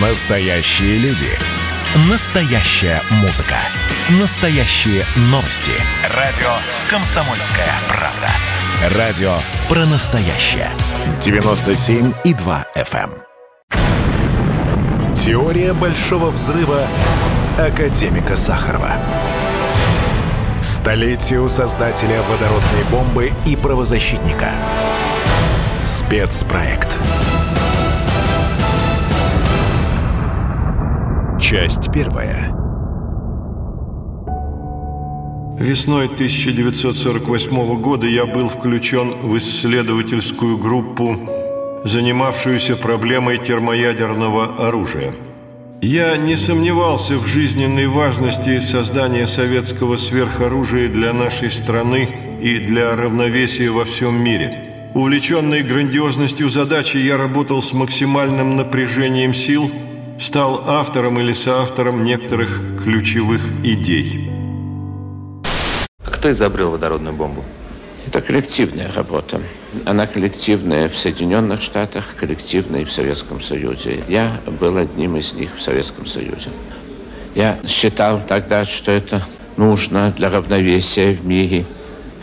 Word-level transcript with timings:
Настоящие 0.00 0.98
люди. 0.98 1.28
Настоящая 2.10 3.00
музыка. 3.22 3.54
Настоящие 4.20 5.04
новости. 5.30 5.70
Радио 6.12 6.50
«Комсомольская 6.90 7.68
правда». 7.86 8.98
Радио 8.98 9.36
про 9.68 9.86
настоящее. 9.86 10.68
97,2 11.20 12.64
FM. 12.74 13.22
эм. 13.70 15.14
Теория 15.14 15.72
большого 15.72 16.30
взрыва 16.30 16.88
академика 17.56 18.36
Сахарова. 18.36 18.96
Столетие 20.60 21.40
у 21.40 21.46
создателя 21.46 22.20
водородной 22.22 22.84
бомбы 22.90 23.32
и 23.46 23.54
правозащитника. 23.54 24.50
Спецпроект. 25.84 26.88
Часть 31.44 31.92
первая. 31.92 32.56
Весной 35.58 36.06
1948 36.06 37.80
года 37.82 38.06
я 38.06 38.24
был 38.24 38.48
включен 38.48 39.10
в 39.10 39.36
исследовательскую 39.36 40.56
группу, 40.56 41.18
занимавшуюся 41.84 42.76
проблемой 42.76 43.36
термоядерного 43.36 44.54
оружия. 44.56 45.12
Я 45.82 46.16
не 46.16 46.36
сомневался 46.36 47.18
в 47.18 47.26
жизненной 47.26 47.88
важности 47.88 48.58
создания 48.60 49.26
советского 49.26 49.98
сверхоружия 49.98 50.88
для 50.88 51.12
нашей 51.12 51.50
страны 51.50 52.08
и 52.40 52.58
для 52.58 52.96
равновесия 52.96 53.68
во 53.68 53.84
всем 53.84 54.18
мире. 54.24 54.90
Увлеченный 54.94 55.62
грандиозностью 55.62 56.48
задачи, 56.48 56.96
я 56.96 57.18
работал 57.18 57.62
с 57.62 57.74
максимальным 57.74 58.56
напряжением 58.56 59.34
сил, 59.34 59.70
стал 60.18 60.64
автором 60.66 61.18
или 61.18 61.32
соавтором 61.32 62.04
некоторых 62.04 62.82
ключевых 62.82 63.42
идей. 63.62 64.30
А 66.04 66.10
кто 66.10 66.30
изобрел 66.30 66.70
водородную 66.70 67.14
бомбу? 67.14 67.44
Это 68.06 68.20
коллективная 68.20 68.92
работа. 68.92 69.40
Она 69.86 70.06
коллективная 70.06 70.88
в 70.88 70.96
Соединенных 70.96 71.62
Штатах, 71.62 72.14
коллективная 72.16 72.82
и 72.82 72.84
в 72.84 72.92
Советском 72.92 73.40
Союзе. 73.40 74.04
Я 74.08 74.40
был 74.60 74.76
одним 74.76 75.16
из 75.16 75.32
них 75.32 75.56
в 75.56 75.62
Советском 75.62 76.06
Союзе. 76.06 76.50
Я 77.34 77.58
считал 77.66 78.20
тогда, 78.26 78.64
что 78.64 78.92
это 78.92 79.26
нужно 79.56 80.12
для 80.16 80.30
равновесия 80.30 81.12
в 81.12 81.26
мире. 81.26 81.64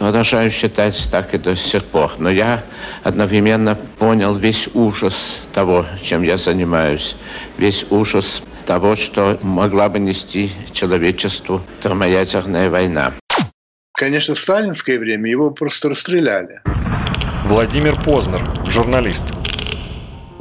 Продолжаю 0.01 0.49
считать 0.49 1.09
так 1.11 1.35
и 1.35 1.37
до 1.37 1.55
сих 1.55 1.83
пор. 1.83 2.13
Но 2.17 2.31
я 2.31 2.63
одновременно 3.03 3.75
понял 3.75 4.33
весь 4.33 4.67
ужас 4.73 5.43
того, 5.53 5.85
чем 6.01 6.23
я 6.23 6.37
занимаюсь. 6.37 7.15
Весь 7.59 7.85
ужас 7.91 8.41
того, 8.65 8.95
что 8.95 9.37
могла 9.43 9.89
бы 9.89 9.99
нести 9.99 10.49
человечеству 10.71 11.61
термоядерная 11.83 12.71
война. 12.71 13.13
Конечно, 13.93 14.33
в 14.33 14.39
сталинское 14.39 14.97
время 14.97 15.29
его 15.29 15.51
просто 15.51 15.89
расстреляли. 15.89 16.61
Владимир 17.45 17.95
Познер, 18.01 18.41
журналист. 18.65 19.25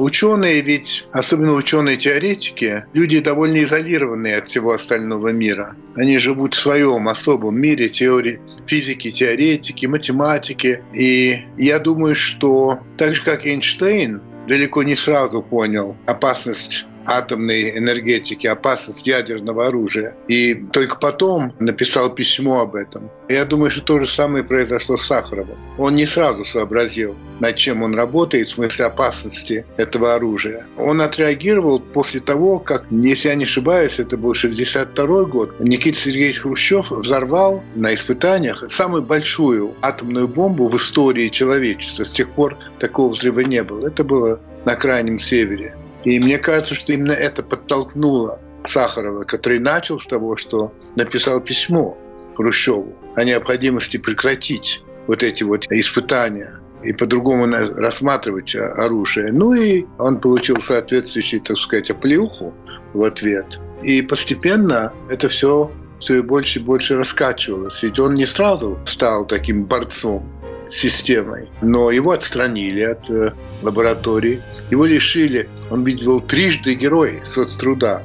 Ученые 0.01 0.63
ведь, 0.63 1.05
особенно 1.13 1.53
ученые-теоретики, 1.53 2.85
люди 2.95 3.21
довольно 3.21 3.63
изолированные 3.63 4.39
от 4.39 4.49
всего 4.49 4.73
остального 4.73 5.29
мира. 5.29 5.77
Они 5.95 6.19
живут 6.19 6.55
в 6.55 6.59
своем 6.59 7.07
особом 7.07 7.61
мире 7.61 7.91
теории 7.91 8.41
физики, 8.67 9.11
теоретики, 9.11 9.85
математики. 9.85 10.83
И 10.95 11.45
я 11.59 11.79
думаю, 11.79 12.17
что 12.17 12.81
так 12.97 13.15
же, 13.15 13.23
как 13.23 13.45
Эйнштейн, 13.47 14.23
далеко 14.49 14.83
не 14.85 14.97
сразу 14.97 15.43
понял 15.43 15.97
опасность 16.07 16.87
атомной 17.07 17.79
энергетики, 17.79 18.47
опасность 18.47 19.07
ядерного 19.07 19.67
оружия. 19.67 20.15
И 20.29 20.55
только 20.55 20.97
потом 20.97 21.55
написал 21.59 22.11
письмо 22.11 22.61
об 22.61 22.75
этом. 22.75 23.11
Я 23.29 23.45
думаю, 23.45 23.71
что 23.71 23.83
то 23.83 23.99
же 23.99 24.09
самое 24.09 24.45
произошло 24.45 24.97
с 24.97 25.07
Сахаровым. 25.07 25.57
Он 25.79 25.95
не 25.95 26.07
сразу 26.07 26.45
сообразил, 26.45 27.15
над 27.39 27.57
чем 27.57 27.83
он 27.83 27.95
работает, 27.95 28.49
в 28.49 28.53
смысле 28.53 28.87
опасности 28.87 29.65
этого 29.77 30.15
оружия. 30.15 30.67
Он 30.77 31.01
отреагировал 31.01 31.81
после 31.81 32.21
того, 32.21 32.59
как, 32.59 32.87
если 32.91 33.29
я 33.29 33.35
не 33.35 33.45
ошибаюсь, 33.45 33.99
это 33.99 34.17
был 34.17 34.35
62 34.35 35.25
год, 35.25 35.61
Никита 35.61 35.99
Сергеевич 35.99 36.41
Хрущев 36.41 36.91
взорвал 36.91 37.63
на 37.75 37.95
испытаниях 37.95 38.65
самую 38.69 39.03
большую 39.03 39.75
атомную 39.81 40.29
бомбу 40.29 40.69
в 40.69 40.77
истории 40.77 41.29
человечества. 41.29 42.05
С 42.05 42.13
тех 42.13 42.31
пор 42.31 42.57
такого 42.79 43.11
взрыва 43.11 43.41
не 43.41 43.63
было. 43.63 43.89
Это 43.89 44.05
было 44.05 44.41
на 44.65 44.75
Крайнем 44.75 45.19
Севере. 45.19 45.75
И 46.05 46.19
мне 46.19 46.39
кажется, 46.39 46.75
что 46.75 46.93
именно 46.93 47.13
это 47.13 47.43
подтолкнуло 47.43 48.41
Сахарова, 48.65 49.25
который 49.25 49.59
начал 49.59 49.99
с 49.99 50.07
того, 50.07 50.37
что 50.37 50.73
написал 50.97 51.41
письмо 51.41 51.97
Хрущеву 52.37 52.95
о 53.17 53.25
необходимости 53.25 53.97
прекратить 53.97 54.83
вот 55.07 55.23
эти 55.23 55.43
вот 55.43 55.67
испытания 55.71 56.61
и 56.83 56.93
по-другому 56.93 57.47
рассматривать 57.47 58.55
оружие. 58.55 59.33
Ну 59.33 59.53
и 59.53 59.85
он 59.99 60.21
получил 60.21 60.61
соответствующий, 60.61 61.41
так 61.41 61.59
сказать, 61.59 61.91
оплеуху 61.91 62.55
в 62.95 63.03
ответ. 63.03 63.59
И 63.83 64.03
постепенно 64.03 64.93
это 65.09 65.29
все 65.29 65.71
все 66.01 66.23
больше 66.23 66.59
и 66.59 66.63
больше 66.63 66.97
раскачивалось. 66.97 67.83
Ведь 67.83 68.01
он 68.01 68.15
не 68.15 68.27
сразу 68.27 68.79
стал 68.87 69.27
таким 69.27 69.67
борцом 69.67 70.27
системой. 70.73 71.49
Но 71.63 71.91
его 71.91 72.13
отстранили 72.13 72.83
от 72.83 73.09
э, 73.11 73.33
лаборатории, 73.63 74.41
его 74.71 74.87
лишили. 74.87 75.49
Он 75.71 75.85
ведь 75.85 76.05
был 76.05 76.21
трижды 76.21 76.75
герой 76.75 77.23
соцтруда. 77.25 78.03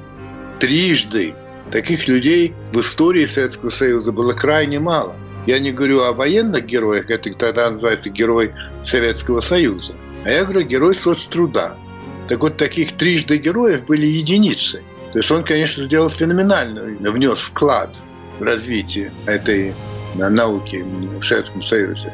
Трижды. 0.59 1.33
Таких 1.71 2.07
людей 2.07 2.53
в 2.71 2.79
истории 2.79 3.25
Советского 3.25 3.69
Союза 3.69 4.11
было 4.11 4.33
крайне 4.33 4.79
мало. 4.79 5.15
Я 5.47 5.59
не 5.59 5.71
говорю 5.71 6.01
о 6.03 6.13
военных 6.13 6.65
героях, 6.65 7.09
это 7.09 7.33
тогда 7.33 7.69
называется 7.69 8.09
герой 8.09 8.51
Советского 8.83 9.41
Союза. 9.41 9.93
А 10.23 10.29
я 10.29 10.43
говорю 10.43 10.61
герой 10.61 10.95
соцтруда. 10.95 11.77
Так 12.27 12.41
вот, 12.41 12.57
таких 12.57 12.97
трижды 12.97 13.37
героев 13.37 13.85
были 13.85 14.07
единицы. 14.07 14.81
То 15.13 15.19
есть 15.19 15.31
он, 15.31 15.43
конечно, 15.43 15.83
сделал 15.83 16.09
феноменальный, 16.09 16.95
внес 16.97 17.39
вклад 17.39 17.91
в 18.39 18.43
развитие 18.43 19.11
этой 19.27 19.73
науки 20.17 20.83
в 21.19 21.23
Советском 21.23 21.61
Союзе. 21.61 22.13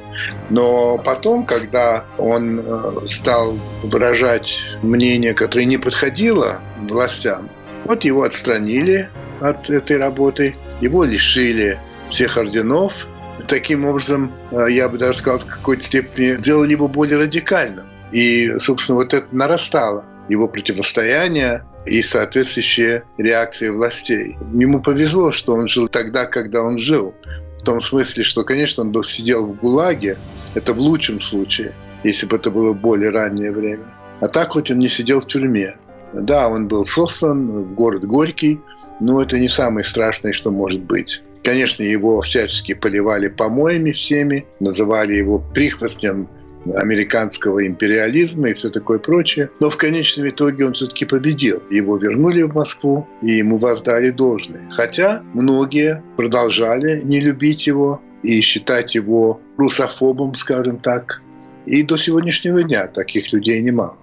Но 0.50 0.98
потом, 0.98 1.46
когда 1.46 2.06
он 2.18 2.60
э, 2.60 2.92
стал 3.10 3.58
выражать 3.84 4.64
мнение, 4.82 5.34
которое 5.34 5.66
не 5.66 5.78
подходило 5.78 6.60
властям, 6.90 7.50
вот 7.86 8.04
его 8.04 8.24
отстранили 8.24 9.10
от 9.40 9.70
этой 9.70 9.98
работы, 9.98 10.56
его 10.82 11.04
лишили 11.04 11.80
всех 12.10 12.38
орденов. 12.38 13.08
Таким 13.48 13.86
образом, 13.86 14.32
э, 14.52 14.68
я 14.70 14.88
бы 14.88 14.98
даже 14.98 15.20
сказал, 15.20 15.40
в 15.40 15.46
какой-то 15.46 15.84
степени 15.84 16.38
сделали 16.38 16.72
его 16.72 16.88
более 16.88 17.18
радикальным. 17.18 17.88
И, 18.12 18.60
собственно, 18.60 18.98
вот 18.98 19.14
это 19.14 19.28
нарастало. 19.32 20.06
Его 20.30 20.48
противостояние 20.48 21.64
и 21.86 22.04
соответствующие 22.04 23.04
реакции 23.18 23.70
властей. 23.70 24.38
Ему 24.54 24.82
повезло, 24.82 25.32
что 25.32 25.54
он 25.54 25.68
жил 25.68 25.88
тогда, 25.88 26.26
когда 26.26 26.62
он 26.62 26.78
жил. 26.78 27.16
В 27.62 27.64
том 27.64 27.80
смысле, 27.80 28.24
что, 28.24 28.44
конечно, 28.44 28.82
он 28.82 29.04
сидел 29.04 29.46
в 29.46 29.56
ГУЛАГе, 29.58 30.18
это 30.56 30.74
в 30.74 30.80
лучшем 30.80 31.22
случае, 31.22 31.74
если 32.04 32.26
бы 32.26 32.38
это 32.38 32.50
было 32.50 32.74
более 32.74 33.12
раннее 33.12 33.52
время. 33.52 33.86
А 34.20 34.28
так 34.30 34.50
хоть 34.50 34.72
он 34.72 34.80
не 34.80 34.90
сидел 34.90 35.22
в 35.22 35.28
тюрьме. 35.28 35.76
Да, 36.12 36.50
он 36.50 36.68
был 36.68 36.88
сослан 36.88 37.48
в 37.48 37.76
город 37.76 38.04
Горький, 38.04 38.60
но 39.00 39.22
это 39.22 39.38
не 39.38 39.48
самое 39.48 39.84
страшное, 39.84 40.34
что 40.34 40.50
может 40.50 40.82
быть. 40.82 41.22
Конечно, 41.44 41.84
его 41.84 42.22
всячески 42.22 42.74
поливали 42.74 43.28
помоями 43.28 43.92
всеми, 43.92 44.48
называли 44.60 45.14
его 45.14 45.38
прихвостнем 45.54 46.30
американского 46.76 47.66
империализма 47.66 48.50
и 48.50 48.54
все 48.54 48.70
такое 48.70 49.00
прочее. 49.00 49.50
Но 49.60 49.70
в 49.70 49.78
конечном 49.78 50.30
итоге 50.30 50.66
он 50.66 50.74
все-таки 50.74 51.06
победил. 51.06 51.62
Его 51.70 51.98
вернули 51.98 52.44
в 52.44 52.54
Москву 52.54 53.08
и 53.22 53.32
ему 53.32 53.58
воздали 53.58 54.12
должное. 54.12 54.62
Хотя 54.72 55.24
многие 55.34 56.04
продолжали 56.18 57.02
не 57.02 57.20
любить 57.20 57.68
его 57.68 58.02
и 58.24 58.42
считать 58.42 58.96
его 58.96 59.42
русофобом, 59.58 60.36
скажем 60.36 60.78
так. 60.78 61.22
И 61.66 61.84
до 61.84 61.98
сегодняшнего 61.98 62.64
дня 62.64 62.88
таких 62.88 63.32
людей 63.34 63.62
немало. 63.62 63.98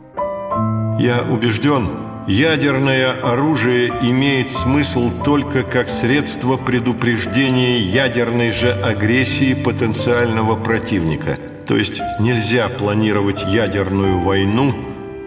Я 1.01 1.25
убежден, 1.31 1.87
ядерное 2.29 3.13
оружие 3.23 3.89
имеет 4.03 4.51
смысл 4.53 5.11
только 5.25 5.65
как 5.65 5.89
средство 5.89 6.57
предупреждения 6.57 7.81
ядерной 7.81 8.53
же 8.53 8.71
агрессии 8.71 9.55
потенциального 9.55 10.55
противника– 10.55 11.37
то 11.69 11.77
есть 11.77 12.01
нельзя 12.19 12.71
планировать 12.71 13.45
ядерную 13.47 14.19
войну 14.21 14.75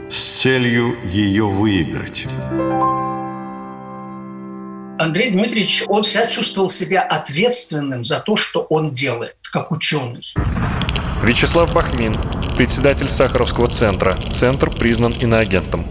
с 0.10 0.42
целью 0.42 0.98
ее 1.04 1.46
выиграть. 1.46 2.26
Андрей 5.00 5.30
Дмитриевич, 5.30 5.84
он 5.88 6.02
всегда 6.02 6.26
чувствовал 6.26 6.72
себя 6.72 7.04
ответственным 7.04 8.04
за 8.04 8.20
то, 8.20 8.36
что 8.36 8.62
он 8.70 8.92
делает, 8.92 9.36
как 9.52 9.72
ученый. 9.72 10.34
Вячеслав 11.24 11.72
Бахмин, 11.74 12.18
председатель 12.58 13.08
Сахаровского 13.08 13.68
центра. 13.68 14.18
Центр 14.32 14.72
признан 14.72 15.12
иноагентом. 15.12 15.86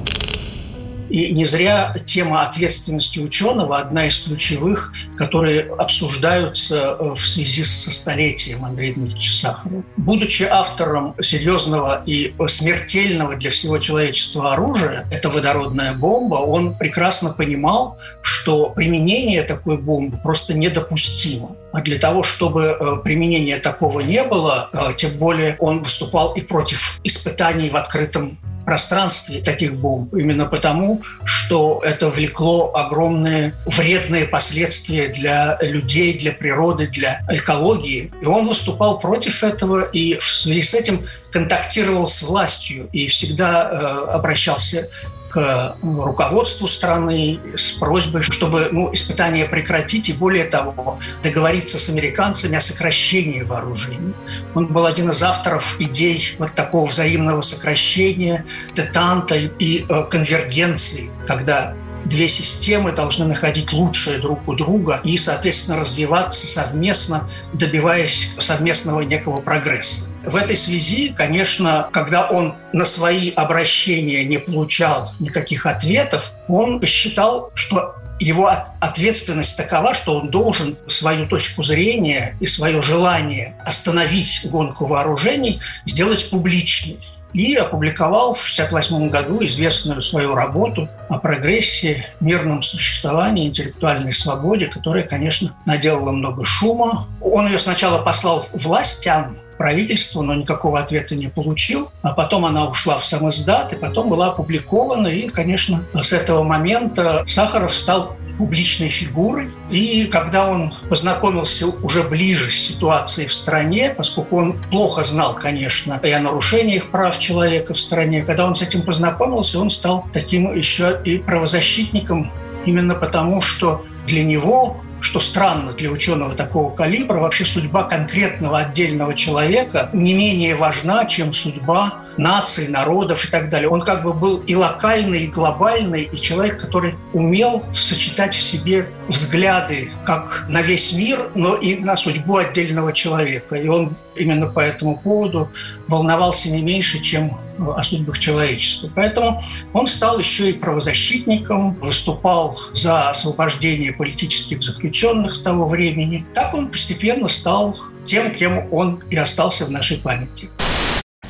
И 1.11 1.33
не 1.33 1.45
зря 1.45 1.95
тема 2.07 2.43
ответственности 2.43 3.19
ученого 3.19 3.79
одна 3.79 4.07
из 4.07 4.19
ключевых, 4.19 4.93
которые 5.17 5.73
обсуждаются 5.75 6.97
в 7.01 7.19
связи 7.19 7.65
со 7.65 7.93
столетием 7.93 8.65
Андрея 8.65 8.95
Дмитриевича 8.95 9.33
Сахарова. 9.33 9.83
Будучи 9.97 10.45
автором 10.45 11.17
серьезного 11.21 12.03
и 12.07 12.33
смертельного 12.47 13.35
для 13.35 13.51
всего 13.51 13.79
человечества 13.79 14.53
оружия, 14.55 15.07
это 15.11 15.31
водородная 15.31 15.95
бомба, 15.95 16.37
он 16.37 16.77
прекрасно 16.77 17.33
понимал, 17.33 17.99
что 18.23 18.71
применение 18.71 19.43
такой 19.43 19.79
бомбы 19.79 20.19
просто 20.23 20.55
недопустимо. 20.55 21.57
А 21.73 21.83
для 21.83 21.99
того, 21.99 22.23
чтобы 22.23 22.63
э, 22.63 22.97
применения 23.05 23.59
такого 23.59 24.01
не 24.01 24.23
было, 24.25 24.71
э, 24.73 24.95
тем 24.97 25.13
более 25.19 25.57
он 25.61 25.83
выступал 25.83 26.35
и 26.35 26.41
против 26.41 27.01
испытаний 27.05 27.71
в 27.71 27.77
открытом 27.77 28.39
пространстве 28.65 29.43
таких 29.43 29.77
бомб, 29.77 30.15
именно 30.15 30.47
потому, 30.47 31.03
что 31.25 31.83
это 31.85 32.11
влекло 32.11 32.73
огромные 32.75 33.55
вредные 33.67 34.27
последствия 34.27 35.09
для 35.09 35.59
людей, 35.61 36.19
для 36.19 36.33
природы, 36.33 36.87
для 36.87 37.23
экологии. 37.29 38.13
И 38.23 38.27
он 38.27 38.47
выступал 38.47 39.01
против 39.01 39.43
этого 39.45 39.83
и 39.83 40.19
в 40.19 40.25
связи 40.25 40.63
с 40.63 40.75
этим 40.75 41.07
контактировал 41.33 42.09
с 42.09 42.23
властью 42.23 42.89
и 42.93 43.07
всегда 43.09 43.71
э, 43.71 44.11
обращался 44.13 44.89
к 45.31 45.77
руководству 45.81 46.67
страны 46.67 47.39
с 47.57 47.71
просьбой, 47.71 48.23
чтобы 48.23 48.69
ну, 48.73 48.93
испытания 48.93 49.47
прекратить 49.47 50.09
и, 50.09 50.13
более 50.13 50.45
того, 50.45 50.99
договориться 51.23 51.79
с 51.79 51.89
американцами 51.89 52.57
о 52.57 52.61
сокращении 52.61 53.43
вооружений. 53.43 54.13
Он 54.55 54.67
был 54.67 54.87
один 54.87 55.11
из 55.11 55.23
авторов 55.23 55.81
идей 55.81 56.35
вот 56.39 56.55
такого 56.57 56.85
взаимного 56.87 57.43
сокращения, 57.43 58.45
детанта 58.75 59.37
и 59.37 59.87
э, 59.89 60.05
конвергенции, 60.11 61.11
когда 61.27 61.75
две 62.05 62.29
системы 62.29 62.91
должны 62.91 63.27
находить 63.27 63.73
лучшее 63.73 64.19
друг 64.19 64.49
у 64.49 64.55
друга 64.55 65.01
и, 65.05 65.17
соответственно, 65.17 65.79
развиваться 65.79 66.47
совместно, 66.47 67.31
добиваясь 67.53 68.35
совместного 68.41 69.03
некого 69.03 69.41
прогресса. 69.41 70.10
В 70.25 70.37
этой 70.37 70.57
связи, 70.57 71.15
конечно, 71.17 71.89
когда 71.93 72.29
он 72.29 72.55
на 72.73 72.85
свои 72.85 73.31
обращения 73.31 74.25
не 74.25 74.39
получал 74.39 75.13
никаких 75.19 75.65
ответов, 75.65 76.33
он 76.47 76.79
посчитал, 76.79 77.51
что 77.55 77.95
его 78.19 78.53
ответственность 78.81 79.57
такова, 79.57 79.95
что 79.95 80.19
он 80.19 80.29
должен 80.29 80.77
свою 80.87 81.27
точку 81.27 81.63
зрения 81.63 82.37
и 82.39 82.47
свое 82.47 82.83
желание 82.83 83.55
остановить 83.65 84.43
гонку 84.45 84.85
вооружений 84.85 85.61
сделать 85.87 86.29
публичной 86.31 86.99
и 87.33 87.55
опубликовал 87.55 88.35
в 88.35 88.43
1968 88.43 89.09
году 89.09 89.47
известную 89.47 90.03
свою 90.03 90.35
работу 90.35 90.89
о 91.09 91.19
прогрессе, 91.19 92.07
мирном 92.21 92.61
существовании, 92.61 93.47
интеллектуальной 93.47 94.13
свободе, 94.13 94.67
которая, 94.67 95.05
конечно, 95.05 95.57
наделала 95.67 96.13
много 96.13 96.45
шума. 96.45 97.09
Он 97.23 97.47
ее 97.47 97.59
сначала 97.59 98.03
послал 98.03 98.49
властям, 98.53 99.39
правительству, 99.61 100.23
но 100.23 100.35
никакого 100.35 100.79
ответа 100.79 101.15
не 101.15 101.27
получил. 101.27 101.93
А 102.01 102.15
потом 102.15 102.47
она 102.47 102.67
ушла 102.67 102.97
в 102.99 103.05
сам 103.05 103.29
издат, 103.29 103.75
и 103.75 103.77
потом 103.77 104.09
была 104.09 104.29
опубликована. 104.29 105.09
И, 105.09 105.29
конечно, 105.29 105.85
с 106.03 106.15
этого 106.15 106.43
момента 106.45 107.25
Сахаров 107.27 107.75
стал 107.75 108.17
публичной 108.39 108.89
фигурой. 108.89 109.51
И 109.71 110.07
когда 110.07 110.49
он 110.49 110.73
познакомился 110.89 111.67
уже 111.67 112.05
ближе 112.05 112.51
с 112.51 112.55
ситуацией 112.55 113.29
в 113.29 113.35
стране, 113.35 113.93
поскольку 113.95 114.39
он 114.39 114.63
плохо 114.71 115.05
знал, 115.05 115.35
конечно, 115.35 116.01
и 116.03 116.11
о 116.11 116.21
нарушениях 116.21 116.91
прав 116.91 117.19
человека 117.19 117.75
в 117.75 117.79
стране, 117.79 118.23
когда 118.23 118.47
он 118.47 118.55
с 118.55 118.63
этим 118.63 118.81
познакомился, 118.81 119.61
он 119.61 119.69
стал 119.69 120.07
таким 120.15 120.57
еще 120.57 121.03
и 121.05 121.19
правозащитником 121.19 122.33
именно 122.65 122.95
потому, 122.95 123.43
что 123.43 123.85
для 124.07 124.25
него 124.25 124.81
что 125.01 125.21
странно 125.21 125.73
для 125.73 125.91
ученого 125.91 126.35
такого 126.35 126.75
калибра, 126.75 127.19
вообще 127.19 127.45
судьба 127.45 127.85
конкретного 127.85 128.59
отдельного 128.59 129.15
человека 129.15 129.91
не 129.93 130.15
менее 130.15 130.57
важна, 130.57 131.05
чем 131.07 131.33
судьба 131.33 132.05
наций, 132.21 132.69
народов 132.69 133.25
и 133.25 133.29
так 133.29 133.49
далее. 133.49 133.69
Он 133.69 133.83
как 133.83 134.03
бы 134.03 134.13
был 134.13 134.39
и 134.39 134.55
локальный, 134.55 135.25
и 135.25 135.27
глобальный, 135.29 136.03
и 136.03 136.21
человек, 136.21 136.61
который 136.61 136.95
умел 137.13 137.65
сочетать 137.73 138.35
в 138.35 138.41
себе 138.41 138.89
взгляды 139.09 139.91
как 140.05 140.47
на 140.49 140.63
весь 140.63 140.93
мир, 140.93 141.31
но 141.35 141.57
и 141.57 141.77
на 141.77 141.97
судьбу 141.97 142.37
отдельного 142.37 142.93
человека. 142.93 143.57
И 143.57 143.67
он 143.69 143.97
именно 144.17 144.47
по 144.47 144.61
этому 144.61 144.99
поводу 144.99 145.49
волновался 145.89 146.51
не 146.51 146.63
меньше, 146.63 147.01
чем 147.01 147.39
о 147.59 147.83
судьбах 147.83 148.19
человечества. 148.19 148.91
Поэтому 148.95 149.43
он 149.73 149.87
стал 149.87 150.19
еще 150.19 150.51
и 150.51 150.53
правозащитником, 150.53 151.75
выступал 151.81 152.59
за 152.75 153.11
освобождение 153.11 153.93
политических 153.93 154.63
заключенных 154.63 155.43
того 155.43 155.67
времени. 155.67 156.27
Так 156.35 156.55
он 156.55 156.69
постепенно 156.69 157.29
стал 157.29 157.77
тем, 158.07 158.35
кем 158.35 158.73
он 158.73 159.03
и 159.11 159.17
остался 159.17 159.67
в 159.67 159.71
нашей 159.71 159.99
памяти. 159.99 160.51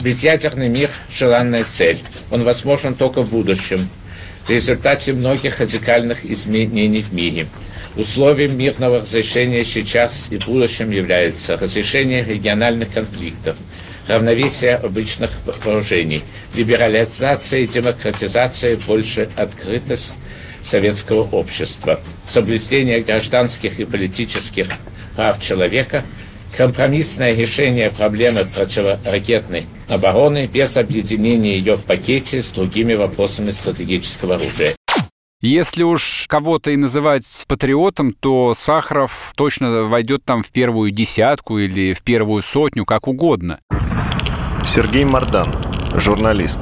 Ведь 0.03 0.23
ядерный 0.23 0.69
мир– 0.69 0.89
желанная 1.11 1.65
цель. 1.65 1.99
Он 2.31 2.43
возможен 2.43 2.95
только 2.95 3.23
в 3.23 3.31
будущем, 3.31 3.89
в 4.47 4.51
результате 4.51 5.13
многих 5.13 5.61
радикальных 5.61 6.25
изменений 6.25 7.03
в 7.03 7.13
мире. 7.13 7.49
Условием 7.97 8.57
мирного 8.57 9.01
разрешения 9.01 9.63
сейчас 9.63 10.29
и 10.31 10.39
в 10.39 10.47
будущем 10.47 10.91
является 10.91 11.57
разрешение 11.57 12.25
региональных 12.25 12.91
конфликтов, 12.93 13.57
равновесие 14.09 14.77
обычных 14.77 15.33
вооружений, 15.45 16.23
либерализация 16.55 17.61
и 17.61 17.67
демократизация, 17.67 18.79
больше 18.79 19.29
открытость 19.37 20.17
советского 20.63 21.29
общества, 21.31 22.01
соблюдение 22.27 23.01
гражданских 23.01 23.79
и 23.79 23.85
политических 23.85 24.69
прав 25.15 25.39
человека– 25.43 26.05
компромиссное 26.57 27.35
решение 27.35 27.91
проблемы 27.91 28.45
противоракетной 28.45 29.67
обороны 29.89 30.47
без 30.47 30.77
объединения 30.77 31.57
ее 31.57 31.77
в 31.77 31.85
пакете 31.85 32.43
с 32.43 32.51
другими 32.51 32.95
вопросами 32.95 33.51
стратегического 33.51 34.37
оружия. 34.37 34.75
Если 35.43 35.83
уж 35.83 36.27
кого-то 36.29 36.71
и 36.71 36.77
называть 36.77 37.25
патриотом, 37.49 38.13
то 38.13 38.53
Сахаров 38.53 39.33
точно 39.37 39.85
войдет 39.85 40.23
там 40.25 40.43
в 40.43 40.51
первую 40.51 40.91
десятку 40.91 41.59
или 41.59 41.95
в 41.95 42.03
первую 42.03 42.43
сотню, 42.43 42.85
как 42.85 43.09
угодно. 43.09 43.59
Сергей 44.65 45.05
Мардан, 45.05 45.55
журналист. 45.95 46.61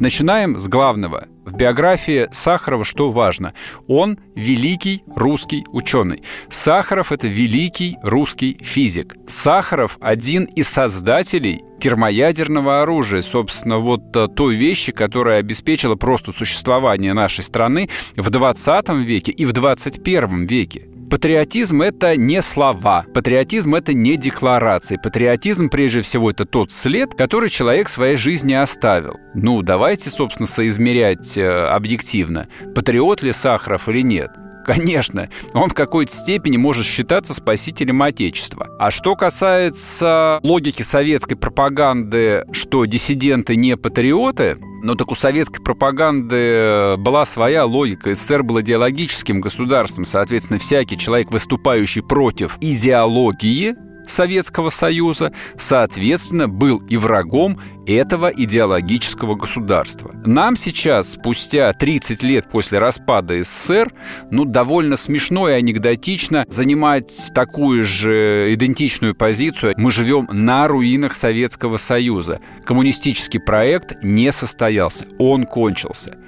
Начинаем 0.00 0.58
с 0.58 0.68
главного. 0.68 1.26
Биографии 1.58 2.28
Сахарова 2.30 2.84
что 2.84 3.10
важно? 3.10 3.52
Он 3.88 4.16
великий 4.36 5.02
русский 5.08 5.64
ученый. 5.72 6.22
Сахаров– 6.48 7.10
это 7.12 7.26
великий 7.26 7.96
русский 8.04 8.58
физик. 8.62 9.16
Сахаров– 9.26 9.98
один 10.00 10.44
из 10.44 10.68
создателей 10.68 11.62
термоядерного 11.80 12.82
оружия, 12.82 13.22
собственно, 13.22 13.78
вот 13.78 14.14
э, 14.14 14.28
той 14.28 14.54
вещи, 14.54 14.92
которая 14.92 15.40
обеспечила 15.40 15.96
просто 15.96 16.30
существование 16.30 17.12
нашей 17.12 17.42
страны 17.42 17.88
в 18.14 18.30
20 18.30 18.88
веке 18.90 19.32
и 19.32 19.44
в 19.44 19.52
21 19.52 20.46
веке. 20.46 20.88
Патриотизм— 21.10 21.80
это 21.82 22.16
не 22.16 22.42
слова. 22.42 23.06
Патриотизм— 23.14 23.74
это 23.76 23.94
не 23.94 24.18
декларации. 24.18 24.98
Патриотизм, 25.02 25.70
прежде 25.70 26.02
всего, 26.02 26.30
это 26.30 26.44
тот 26.44 26.70
след, 26.70 27.14
который 27.14 27.48
человек 27.48 27.88
в 27.88 27.90
своей 27.90 28.16
жизни 28.16 28.52
оставил. 28.52 29.18
Ну, 29.34 29.62
давайте, 29.62 30.10
собственно, 30.10 30.46
соизмерять 30.46 31.38
э, 31.38 31.48
объективно, 31.48 32.48
патриот 32.74 33.22
ли 33.22 33.32
Сахаров 33.32 33.88
или 33.88 34.02
нет. 34.02 34.30
Конечно, 34.68 35.30
он 35.54 35.70
в 35.70 35.74
какой-то 35.74 36.12
степени 36.12 36.58
может 36.58 36.84
считаться 36.84 37.32
спасителем 37.32 38.02
Отечества. 38.02 38.68
А 38.78 38.90
что 38.90 39.16
касается 39.16 40.40
логики 40.42 40.82
советской 40.82 41.36
пропаганды, 41.36 42.44
что 42.52 42.84
диссиденты 42.84 43.56
не 43.56 43.78
патриоты, 43.78 44.58
ну 44.82 44.94
так 44.94 45.10
у 45.10 45.14
советской 45.14 45.62
пропаганды 45.62 46.96
была 46.98 47.24
своя 47.24 47.64
логика. 47.64 48.14
СССР 48.14 48.42
был 48.42 48.60
идеологическим 48.60 49.40
государством. 49.40 50.04
Соответственно, 50.04 50.58
всякий 50.58 50.98
человек, 50.98 51.30
выступающий 51.30 52.02
против 52.02 52.58
идеологии, 52.60 53.74
Советского 54.08 54.70
Союза, 54.70 55.32
соответственно, 55.56 56.48
был 56.48 56.78
и 56.78 56.96
врагом 56.96 57.58
этого 57.88 58.26
идеологического 58.28 59.34
государства. 59.34 60.14
Нам 60.26 60.56
сейчас, 60.56 61.12
спустя 61.12 61.72
30 61.72 62.22
лет 62.22 62.50
после 62.50 62.78
распада 62.78 63.42
СССР, 63.42 63.92
ну, 64.30 64.44
довольно 64.44 64.96
смешно 64.96 65.48
и 65.48 65.52
анекдотично 65.52 66.44
занимать 66.48 67.30
такую 67.34 67.84
же 67.84 68.52
идентичную 68.52 69.14
позицию. 69.14 69.74
Мы 69.78 69.90
живем 69.90 70.28
на 70.30 70.68
руинах 70.68 71.14
Советского 71.14 71.78
Союза. 71.78 72.40
Коммунистический 72.64 73.38
проект 73.38 74.02
не 74.02 74.32
состоялся, 74.32 75.06
он 75.18 75.46
кончился. 75.46 76.18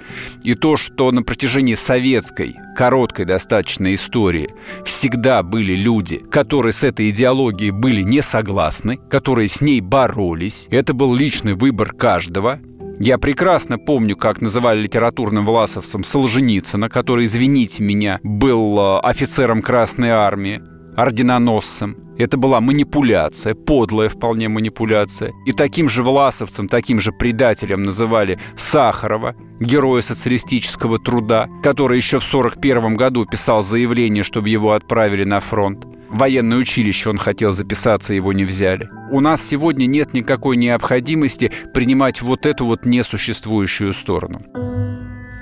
И 0.43 0.55
то, 0.55 0.77
что 0.77 1.11
на 1.11 1.21
протяжении 1.21 1.75
советской, 1.75 2.55
короткой 2.75 3.25
достаточно 3.25 3.93
истории. 3.93 4.49
Всегда 4.85 5.43
были 5.43 5.73
люди, 5.73 6.17
которые 6.17 6.73
с 6.73 6.83
этой 6.83 7.09
идеологией 7.09 7.71
были 7.71 8.01
не 8.01 8.21
согласны, 8.21 8.97
которые 9.09 9.47
с 9.47 9.61
ней 9.61 9.81
боролись, 9.81 10.67
это 10.71 10.93
был 10.93 11.13
личный 11.15 11.53
выбор 11.53 11.93
каждого, 11.93 12.59
Я 12.99 13.17
прекрасно 13.17 13.79
помню, 13.79 14.15
как 14.15 14.41
называли 14.41 14.81
литературным 14.81 15.43
власовцем 15.43 16.03
Солженицына, 16.03 16.87
который, 16.87 17.25
извините 17.25 17.83
меня, 17.83 18.19
был 18.21 18.77
э, 18.77 18.99
офицером 18.99 19.63
Красной 19.63 20.09
Армии, 20.09 20.61
орденоносцем. 21.01 21.97
Это 22.17 22.37
была 22.37 22.61
манипуляция, 22.61 23.55
подлая 23.55 24.09
вполне 24.09 24.47
манипуляция. 24.49 25.33
И 25.47 25.51
таким 25.51 25.89
же 25.89 26.03
власовцем, 26.03 26.67
таким 26.67 26.99
же 26.99 27.11
предателем 27.11 27.81
называли 27.81 28.37
Сахарова, 28.55 29.35
героя 29.59 30.01
социалистического 30.01 30.99
труда, 30.99 31.49
который 31.63 31.97
еще 31.97 32.19
в 32.19 32.27
1941 32.27 32.95
году 32.95 33.25
писал 33.25 33.63
заявление, 33.63 34.23
чтобы 34.23 34.49
его 34.49 34.73
отправили 34.73 35.23
на 35.23 35.39
фронт. 35.39 35.85
Военное 36.09 36.57
училище 36.57 37.09
он 37.09 37.17
хотел 37.17 37.51
записаться, 37.51 38.13
его 38.13 38.33
не 38.33 38.43
взяли. 38.43 38.89
У 39.11 39.21
нас 39.21 39.41
сегодня 39.41 39.85
нет 39.87 40.13
никакой 40.13 40.57
необходимости 40.57 41.51
принимать 41.73 42.21
вот 42.21 42.45
эту 42.45 42.65
вот 42.65 42.85
несуществующую 42.85 43.93
сторону. 43.93 44.41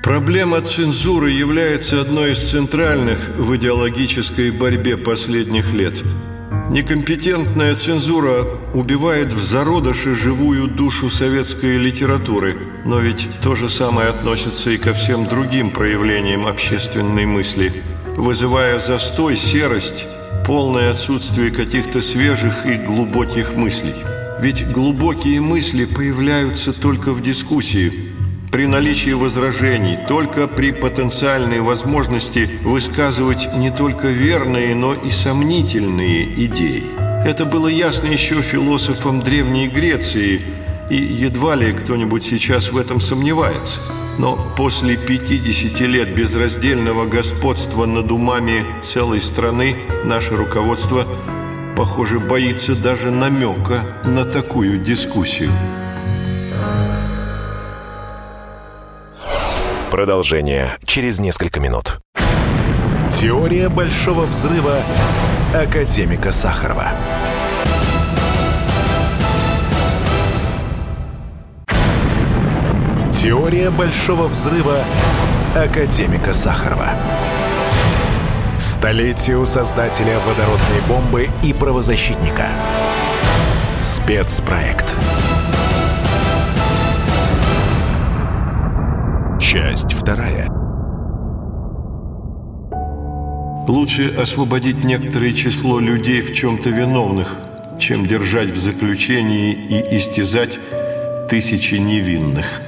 Проблема 0.01 0.61
цензуры 0.61 1.29
является 1.29 1.99
одной 1.99 2.31
из 2.31 2.49
центральных 2.49 3.19
в 3.37 3.53
идеологической 3.57 4.49
борьбе 4.49 4.95
последних 4.95 5.73
лет. 5.73 6.01
Некомпетентная 6.69 7.75
цензура 7.75 8.45
убивает 8.73 9.33
в 9.33 9.43
зародыше 9.43 10.15
живую 10.15 10.69
душу 10.69 11.09
советской 11.09 11.77
литературы, 11.77 12.55
но 12.85 12.99
ведь 12.99 13.27
то 13.43 13.55
же 13.55 13.67
самое 13.67 14.07
относится 14.07 14.69
и 14.69 14.77
ко 14.77 14.93
всем 14.93 15.27
другим 15.27 15.69
проявлениям 15.69 16.47
общественной 16.47 17.25
мысли, 17.25 17.83
вызывая 18.15 18.79
застой, 18.79 19.35
серость, 19.35 20.07
полное 20.45 20.91
отсутствие 20.91 21.51
каких-то 21.51 22.01
свежих 22.01 22.65
и 22.65 22.75
глубоких 22.75 23.55
мыслей. 23.55 23.95
Ведь 24.39 24.65
глубокие 24.71 25.41
мысли 25.41 25.83
появляются 25.83 26.71
только 26.71 27.11
в 27.11 27.21
дискуссии– 27.21 27.91
при 28.51 28.65
наличии 28.65 29.11
возражений, 29.11 29.97
только 30.07 30.47
при 30.47 30.71
потенциальной 30.71 31.59
возможности 31.59 32.49
высказывать 32.63 33.55
не 33.55 33.69
только 33.69 34.07
верные, 34.07 34.73
но 34.75 34.93
и 34.93 35.11
сомнительные 35.11 36.33
идеи. 36.45 36.83
Это 37.25 37.45
было 37.45 37.67
ясно 37.67 38.07
еще 38.07 38.41
философам 38.41 39.21
Древней 39.21 39.67
Греции, 39.67 40.41
и 40.89 40.95
едва 40.95 41.55
ли 41.55 41.71
кто-нибудь 41.73 42.23
сейчас 42.23 42.71
в 42.71 42.77
этом 42.77 42.99
сомневается. 42.99 43.79
Но 44.17 44.35
после 44.57 44.97
50 44.97 45.79
лет 45.81 46.15
безраздельного 46.15 47.05
господства 47.05 47.85
над 47.85 48.11
умами 48.11 48.65
целой 48.81 49.21
страны 49.21 49.75
наше 50.03 50.35
руководство, 50.35 51.05
похоже, 51.77 52.19
боится 52.19 52.75
даже 52.75 53.11
намека 53.11 54.01
на 54.03 54.25
такую 54.25 54.79
дискуссию. 54.79 55.51
Продолжение 59.91 60.77
через 60.85 61.19
несколько 61.19 61.59
минут. 61.59 61.97
Теория 63.09 63.69
большого 63.69 64.25
взрыва 64.25 64.83
академика 65.51 66.31
Сахарова. 66.31 66.91
Теория 73.11 73.71
большого 73.71 74.27
взрыва 74.27 74.83
академика 75.55 76.35
Сахарова. 76.35 76.89
Столетие 78.59 79.37
у 79.37 79.45
создателя 79.45 80.19
водородной 80.19 80.81
бомбы 80.87 81.29
и 81.41 81.51
правозащитника. 81.51 82.49
Спецпроект. 83.81 84.85
Часть 89.51 89.93
вторая. 89.93 90.47
Лучше 93.67 94.13
освободить 94.15 94.83
некоторое 94.83 95.33
число 95.33 95.79
людей 95.79 96.21
в 96.21 96.35
чем-то 96.35 96.69
виновных, 96.69 97.35
чем 97.79 98.05
держать 98.05 98.49
в 98.49 98.57
заключении 98.57 99.53
и 99.53 99.97
истязать 99.97 100.59
тысячи 101.31 101.73
невинных. 101.73 102.61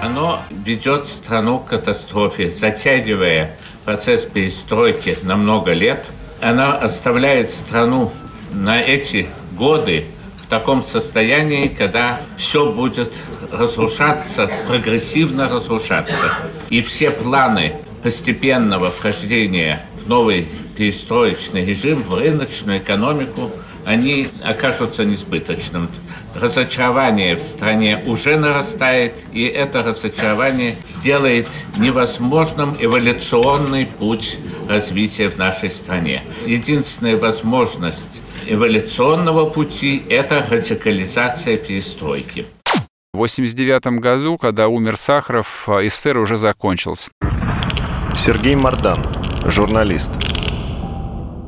Оно 0.00 0.40
ведет 0.64 1.06
страну 1.06 1.58
к 1.58 1.66
катастрофе, 1.66 2.50
затягивая 2.50 3.58
процесс 3.84 4.24
перестройки 4.24 5.18
на 5.22 5.36
много 5.36 5.74
лет. 5.74 6.06
Она 6.40 6.78
оставляет 6.78 7.50
страну 7.50 8.10
на 8.52 8.80
эти 8.80 9.26
годы 9.52 10.06
в 10.42 10.46
таком 10.48 10.82
состоянии, 10.82 11.68
когда 11.68 12.22
все 12.38 12.72
будет 12.72 13.12
разрушаться, 13.52 14.50
прогрессивно 14.66 15.48
разрушаться. 15.48 16.32
И 16.70 16.82
все 16.82 17.10
планы 17.10 17.74
постепенного 18.02 18.90
вхождения 18.90 19.84
в 20.04 20.08
новый 20.08 20.48
перестроечный 20.76 21.64
режим, 21.64 22.02
в 22.02 22.14
рыночную 22.14 22.78
экономику, 22.78 23.50
они 23.84 24.28
окажутся 24.44 25.04
несбыточным. 25.04 25.88
Разочарование 26.34 27.36
в 27.36 27.42
стране 27.42 28.02
уже 28.06 28.36
нарастает, 28.36 29.14
и 29.32 29.44
это 29.44 29.82
разочарование 29.82 30.76
сделает 30.88 31.48
невозможным 31.78 32.76
эволюционный 32.78 33.86
путь 33.86 34.38
развития 34.68 35.30
в 35.30 35.38
нашей 35.38 35.70
стране. 35.70 36.22
Единственная 36.46 37.16
возможность 37.16 38.22
эволюционного 38.46 39.48
пути– 39.48 40.02
это 40.08 40.46
радикализация 40.48 41.56
перестройки. 41.56 42.46
В 43.14 43.22
1989 43.22 44.00
году, 44.02 44.36
когда 44.36 44.68
умер 44.68 44.98
Сахаров, 44.98 45.66
СССР 45.66 46.18
уже 46.18 46.36
закончился. 46.36 47.10
Сергей 48.14 48.54
Мардан, 48.54 49.02
журналист. 49.46 50.12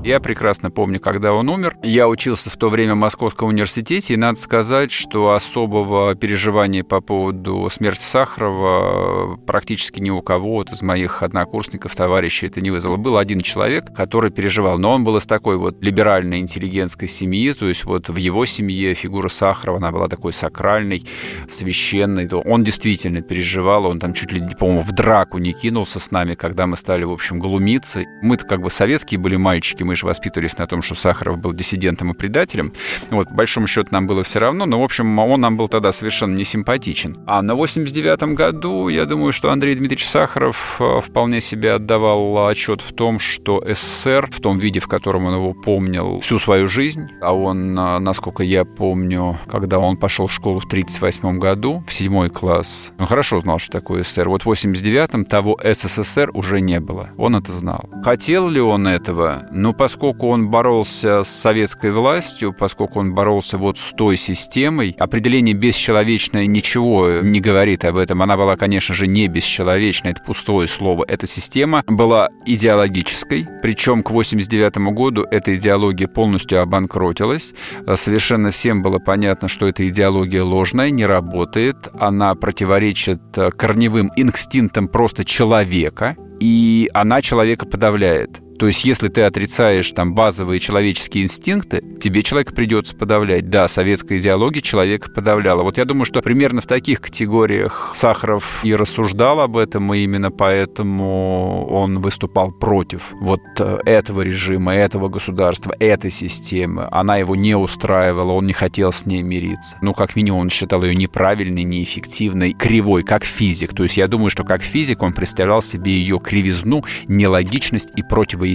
Я 0.02 0.19
прекрасно 0.19 0.71
помню, 0.71 0.99
когда 0.99 1.35
он 1.35 1.50
умер. 1.50 1.76
Я 1.83 2.09
учился 2.09 2.49
в 2.49 2.57
то 2.57 2.71
время 2.71 2.95
в 2.95 2.99
Московском 2.99 3.50
университете, 3.50 4.14
и 4.14 4.16
надо 4.16 4.38
сказать, 4.38 4.90
что 4.90 5.33
особого 5.35 6.14
переживания 6.14 6.83
по 6.83 7.02
поводу 7.02 7.69
смерти 7.71 8.02
Сахарова 8.02 9.37
практически 9.37 10.00
ни 10.00 10.09
у 10.09 10.23
кого 10.23 10.52
вот 10.52 10.73
из 10.73 10.80
моих 10.80 11.23
однокурсников, 11.23 11.95
товарищей 11.95 12.47
это 12.47 12.62
не 12.62 12.71
вызвало. 12.71 12.97
Был 12.97 13.19
один 13.19 13.42
человек, 13.42 13.95
который 13.95 14.30
переживал, 14.30 14.78
но 14.78 14.95
он 14.95 15.04
был 15.04 15.19
из 15.19 15.26
такой 15.26 15.59
вот 15.59 15.83
либеральной 15.83 16.38
интеллигентской 16.38 17.07
семьи, 17.07 17.52
то 17.52 17.69
есть 17.69 17.85
вот 17.85 18.09
в 18.09 18.16
его 18.16 18.47
семье 18.47 18.95
фигура 18.95 19.28
Сахарова, 19.28 19.76
она 19.76 19.92
была 19.92 20.09
такой 20.09 20.33
сакральной, 20.33 21.04
священной. 21.47 22.26
То 22.26 22.38
он 22.38 22.64
действительно 22.64 23.21
переживал, 23.21 23.85
он 23.85 23.99
там 24.00 24.14
чуть 24.14 24.33
ли, 24.33 24.42
по-моему, 24.59 24.80
в 24.80 24.92
драку 24.92 25.37
не 25.37 25.52
кинулся 25.52 26.00
с 26.00 26.11
нами, 26.11 26.35
когда 26.37 26.66
мы 26.66 26.78
стали, 26.78 27.04
в 27.04 27.12
общем, 27.12 27.38
глумиться. 27.38 28.04
Мы-то 28.23 28.47
как 28.47 28.62
бы 28.62 28.71
советские 28.71 29.21
были 29.21 29.37
мальчики, 29.37 29.90
мы 29.91 29.97
же 29.97 30.07
воспитывались 30.07 30.57
на 30.57 30.69
том, 30.69 30.83
что 30.83 30.95
Сахаров 30.95 31.39
был 31.39 31.53
диссидентом 31.53 32.13
и 32.13 32.15
предателем. 32.15 32.73
Вот, 33.11 33.29
по 33.29 33.35
большому 33.35 33.67
счету, 33.67 33.89
нам 33.91 34.07
было 34.07 34.23
все 34.23 34.39
равно, 34.39 34.65
но, 34.65 34.81
в 34.81 34.85
общем, 34.85 35.19
он 35.19 35.41
нам 35.41 35.57
был 35.57 35.67
тогда 35.67 35.91
совершенно 35.91 36.37
не 36.37 36.45
симпатичен. 36.45 37.17
А 37.27 37.43
на 37.43 37.57
89 37.57 38.23
году, 38.35 38.87
я 38.87 39.05
думаю, 39.05 39.33
что 39.33 39.51
Андрей 39.51 39.75
Дмитриевич 39.75 40.07
Сахаров 40.07 40.77
э, 40.79 41.01
вполне 41.01 41.41
себе 41.41 41.73
отдавал 41.73 42.47
отчет 42.47 42.83
в 42.83 42.93
том, 42.93 43.19
что 43.19 43.65
СССР, 43.67 44.31
в 44.31 44.41
том 44.41 44.61
виде, 44.61 44.79
в 44.79 44.87
котором 44.87 45.25
он 45.25 45.35
его 45.35 45.55
помнил 45.55 46.21
всю 46.21 46.39
свою 46.39 46.69
жизнь, 46.69 47.09
а 47.21 47.35
он, 47.35 47.77
э, 47.77 47.99
насколько 47.99 48.45
я 48.45 48.65
помню, 48.65 49.41
когда 49.51 49.81
он 49.81 49.97
пошел 49.97 50.29
в 50.29 50.33
школу 50.33 50.61
в 50.61 50.67
1938 50.67 51.41
году, 51.41 51.83
в 51.89 51.93
седьмой 51.93 52.29
класс, 52.29 52.93
он 52.97 53.07
хорошо 53.07 53.41
знал, 53.41 53.59
что 53.59 53.73
такое 53.73 54.05
СССР. 54.05 54.29
Вот 54.29 54.45
в 54.45 54.51
89-м 54.51 55.25
того 55.25 55.59
СССР 55.61 56.31
уже 56.33 56.61
не 56.61 56.79
было. 56.79 57.09
Он 57.17 57.35
это 57.35 57.51
знал. 57.51 57.91
Хотел 58.05 58.49
ли 58.49 58.61
он 58.61 58.87
этого? 58.87 59.49
Ну, 59.51 59.75
поскольку 59.81 60.29
он 60.29 60.51
боролся 60.51 61.23
с 61.23 61.31
советской 61.31 61.91
властью, 61.91 62.53
поскольку 62.53 62.99
он 62.99 63.15
боролся 63.15 63.57
вот 63.57 63.79
с 63.79 63.95
той 63.95 64.19
системой, 64.19 64.95
определение 64.99 65.55
бесчеловечное 65.55 66.45
ничего 66.45 67.21
не 67.23 67.41
говорит 67.41 67.87
об 67.87 67.97
этом. 67.97 68.21
Она 68.21 68.37
была, 68.37 68.57
конечно 68.57 68.95
же, 68.95 69.07
не 69.07 69.27
бесчеловечная, 69.27 70.13
это 70.13 70.21
пустое 70.21 70.69
слово. 70.69 71.07
Эта 71.09 71.27
система 71.27 71.83
была 71.87 72.29
идеологической, 72.45 73.49
причем 73.63 74.03
к 74.03 74.11
89 74.11 74.77
году 74.93 75.27
эта 75.31 75.57
идеология 75.57 76.09
полностью 76.09 76.61
обанкротилась. 76.61 77.55
Совершенно 77.95 78.51
всем 78.51 78.83
было 78.83 78.99
понятно, 78.99 79.49
что 79.49 79.67
эта 79.67 79.89
идеология 79.89 80.43
ложная, 80.43 80.91
не 80.91 81.07
работает, 81.07 81.89
она 81.99 82.35
противоречит 82.35 83.23
корневым 83.57 84.13
инстинктам 84.15 84.89
просто 84.89 85.25
человека, 85.25 86.19
и 86.39 86.91
она 86.93 87.23
человека 87.23 87.65
подавляет. 87.65 88.43
То 88.61 88.67
есть, 88.67 88.85
если 88.85 89.09
ты 89.09 89.23
отрицаешь 89.23 89.90
там 89.93 90.14
базовые 90.14 90.61
человеческие 90.61 91.25
инстинкты, 91.25 91.83
тебе 91.99 92.23
человека 92.23 92.52
придется 92.52 92.95
подавлять. 92.95 93.49
Да, 93.49 93.67
советская 93.69 94.19
идеология 94.19 94.61
человека 94.61 95.11
подавляла. 95.11 95.62
Вот 95.62 95.79
я 95.79 95.87
думаю, 95.87 96.05
что 96.05 96.21
примерно 96.21 96.61
в 96.61 96.67
таких 96.67 97.00
категориях 97.00 97.93
Сахаров 97.95 98.62
и 98.62 98.75
рассуждал 98.75 99.40
об 99.40 99.57
этом, 99.57 99.95
и 99.95 100.00
именно 100.00 100.31
поэтому 100.31 101.67
он 101.71 102.00
выступал 102.00 102.52
против 102.52 103.14
вот 103.19 103.40
э, 103.61 103.79
этого 103.87 104.21
режима, 104.21 104.75
этого 104.75 105.09
государства, 105.09 105.75
этой 105.81 106.11
системы. 106.11 106.87
Она 106.90 107.17
его 107.17 107.37
не 107.37 107.55
устраивала, 107.55 108.33
он 108.33 108.45
не 108.45 108.52
хотел 108.52 108.93
с 108.93 109.07
ней 109.07 109.23
мириться. 109.23 109.79
Ну, 109.81 109.95
как 109.95 110.17
минимум, 110.17 110.40
он 110.40 110.50
считал 110.50 110.85
ее 110.85 110.95
неправильной, 110.95 111.62
неэффективной, 111.62 112.52
кривой, 112.52 113.05
как 113.05 113.25
физик. 113.25 113.75
То 113.75 113.85
есть 113.85 113.97
я 113.97 114.07
думаю, 114.07 114.29
что 114.29 114.45
как 114.45 114.61
физик 114.61 115.02
он 115.02 115.14
представлял 115.14 115.62
себе 115.62 115.93
ее 115.93 116.19
кривизну, 116.19 116.85
нелогичность 117.09 117.88
и 117.97 118.02
противоестественность. 118.02 118.50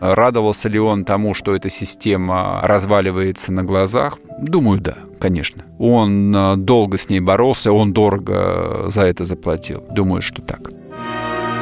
Радовался 0.00 0.68
ли 0.68 0.78
он 0.78 1.04
тому, 1.04 1.34
что 1.34 1.54
эта 1.54 1.68
система 1.68 2.60
разваливается 2.62 3.52
на 3.52 3.62
глазах? 3.62 4.18
Думаю, 4.38 4.80
да, 4.80 4.96
конечно. 5.18 5.64
Он 5.78 6.34
э, 6.34 6.56
долго 6.56 6.98
с 6.98 7.08
ней 7.08 7.20
боролся, 7.20 7.72
он 7.72 7.92
дорого 7.92 8.84
за 8.88 9.02
это 9.02 9.24
заплатил. 9.24 9.84
Думаю, 9.90 10.22
что 10.22 10.42
так. 10.42 10.70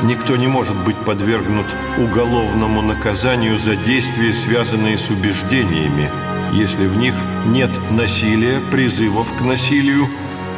Никто 0.02 0.36
не 0.36 0.48
может 0.48 0.76
быть 0.84 0.96
подвергнут 0.96 1.66
уголовному 1.98 2.82
наказанию 2.82 3.58
за 3.58 3.76
действия, 3.76 4.32
связанные 4.32 4.98
с 4.98 5.08
убеждениями, 5.08 6.10
если 6.52 6.86
в 6.86 6.96
них 6.96 7.14
нет 7.46 7.70
насилия, 7.90 8.60
призывов 8.70 9.32
к 9.38 9.40
насилию, 9.42 10.06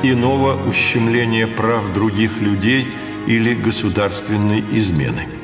иного 0.03 0.57
ущемления 0.69 1.47
прав 1.47 1.93
других 1.95 2.41
людей 2.41 2.87
или 3.27 3.55
государственной 3.55 4.65
измены 4.73 5.36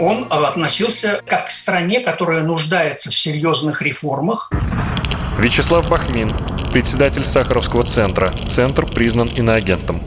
он 0.00 0.26
относился 0.30 1.22
как 1.26 1.46
к 1.46 1.50
стране, 1.50 2.00
которая 2.00 2.42
нуждается 2.42 3.10
в 3.10 3.14
серьезных 3.16 3.82
реформах. 3.82 4.50
Вячеслав 5.38 5.88
Бахмин, 5.88 6.34
председатель 6.72 7.24
Сахаровского 7.24 7.84
центра. 7.84 8.32
Центр 8.46 8.86
признан 8.86 9.28
иноагентом. 9.28 10.02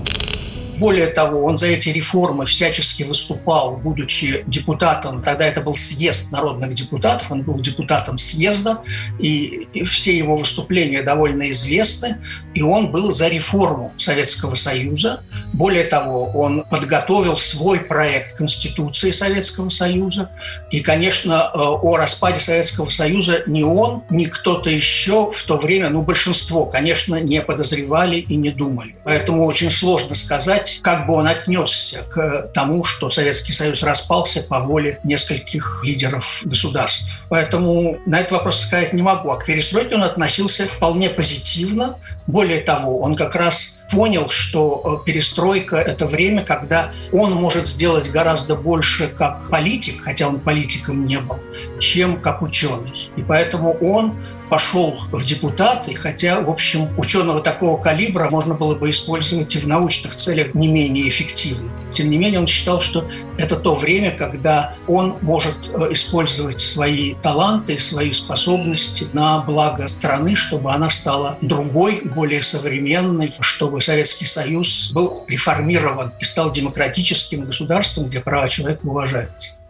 Более 0.81 1.05
того, 1.05 1.43
он 1.45 1.59
за 1.59 1.67
эти 1.67 1.89
реформы 1.89 2.47
всячески 2.47 3.03
выступал, 3.03 3.77
будучи 3.77 4.43
депутатом. 4.47 5.21
Тогда 5.21 5.45
это 5.45 5.61
был 5.61 5.75
съезд 5.75 6.31
народных 6.31 6.73
депутатов, 6.73 7.31
он 7.31 7.43
был 7.43 7.59
депутатом 7.59 8.17
съезда, 8.17 8.81
и, 9.19 9.67
и 9.73 9.83
все 9.83 10.17
его 10.17 10.35
выступления 10.37 11.03
довольно 11.03 11.51
известны. 11.51 12.17
И 12.55 12.63
он 12.63 12.91
был 12.91 13.11
за 13.11 13.27
реформу 13.27 13.93
Советского 13.99 14.55
Союза. 14.55 15.21
Более 15.53 15.83
того, 15.83 16.31
он 16.33 16.63
подготовил 16.63 17.37
свой 17.37 17.81
проект 17.81 18.35
Конституции 18.35 19.11
Советского 19.11 19.69
Союза. 19.69 20.31
И, 20.71 20.79
конечно, 20.79 21.51
э, 21.53 21.57
о 21.59 21.95
распаде 21.97 22.39
Советского 22.39 22.89
Союза 22.89 23.43
ни 23.45 23.61
он, 23.61 24.03
ни 24.09 24.23
кто-то 24.23 24.71
еще 24.71 25.31
в 25.31 25.43
то 25.43 25.57
время, 25.57 25.89
ну, 25.89 26.01
большинство, 26.01 26.65
конечно, 26.65 27.17
не 27.17 27.39
подозревали 27.41 28.17
и 28.17 28.35
не 28.35 28.49
думали. 28.49 28.95
Поэтому 29.03 29.45
очень 29.45 29.69
сложно 29.69 30.15
сказать, 30.15 30.70
понять, 30.71 30.81
как 30.81 31.07
бы 31.07 31.13
он 31.15 31.27
отнесся 31.27 32.03
к 32.03 32.49
тому, 32.53 32.83
что 32.83 33.09
Советский 33.09 33.53
Союз 33.53 33.83
распался 33.83 34.43
по 34.43 34.59
воле 34.59 34.99
нескольких 35.03 35.81
лидеров 35.83 36.41
государств. 36.43 37.09
Поэтому 37.29 37.97
на 38.05 38.19
этот 38.19 38.31
вопрос 38.33 38.61
сказать 38.61 38.93
не 38.93 39.01
могу. 39.01 39.29
А 39.29 39.37
к 39.37 39.45
перестройке 39.45 39.95
он 39.95 40.03
относился 40.03 40.67
вполне 40.67 41.09
позитивно. 41.09 41.97
Более 42.27 42.61
того, 42.61 43.01
он 43.01 43.15
как 43.15 43.35
раз 43.35 43.79
понял, 43.91 44.29
что 44.29 45.01
э, 45.01 45.05
перестройка– 45.05 45.75
это 45.77 46.05
время, 46.05 46.45
когда 46.45 46.91
он 47.11 47.33
может 47.33 47.67
сделать 47.67 48.09
гораздо 48.09 48.55
больше 48.55 49.07
как 49.07 49.49
политик, 49.49 50.01
хотя 50.01 50.27
он 50.27 50.39
политиком 50.39 51.05
не 51.05 51.19
был, 51.19 51.39
чем 51.79 52.21
как 52.21 52.41
ученый. 52.41 53.11
И 53.17 53.21
поэтому 53.21 53.73
он 53.81 54.23
пошел 54.51 54.99
в 55.13 55.23
депутаты, 55.23 55.95
хотя, 55.95 56.41
в 56.41 56.49
общем, 56.49 56.89
ученого 56.97 57.39
такого 57.39 57.81
калибра 57.81 58.29
можно 58.29 58.53
было 58.53 58.75
бы 58.75 58.89
использовать 58.89 59.55
и 59.55 59.59
в 59.59 59.65
научных 59.65 60.13
целях 60.13 60.53
не 60.53 60.67
менее 60.67 61.07
эффективно. 61.07 61.71
Тем 61.93 62.09
не 62.09 62.17
менее, 62.17 62.41
он 62.41 62.47
считал, 62.47 62.81
что 62.81 63.09
это 63.37 63.55
то 63.55 63.75
время, 63.75 64.11
когда 64.11 64.75
он 64.89 65.15
может 65.21 65.55
э, 65.69 65.93
использовать 65.93 66.59
свои 66.59 67.13
таланты, 67.23 67.79
свои 67.79 68.11
способности 68.11 69.07
на 69.13 69.39
благо 69.39 69.87
страны, 69.87 70.35
чтобы 70.35 70.73
она 70.73 70.89
стала 70.89 71.37
другой, 71.39 72.01
более 72.03 72.43
современной, 72.43 73.33
чтобы 73.39 73.79
Советский 73.79 74.25
Союз 74.25 74.91
был 74.91 75.23
реформирован 75.29 76.11
и 76.19 76.25
стал 76.25 76.51
демократическим 76.51 77.45
государством, 77.45 78.07
где 78.07 78.19
права 78.19 78.49
человека 78.49 78.85
уважаются. 78.85 79.61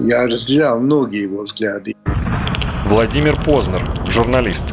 Я 0.00 0.26
разделял 0.26 0.80
многие 0.80 1.22
его 1.22 1.42
взгляды. 1.42 1.94
Владимир 2.86 3.36
Познер, 3.44 3.82
журналист. 4.08 4.64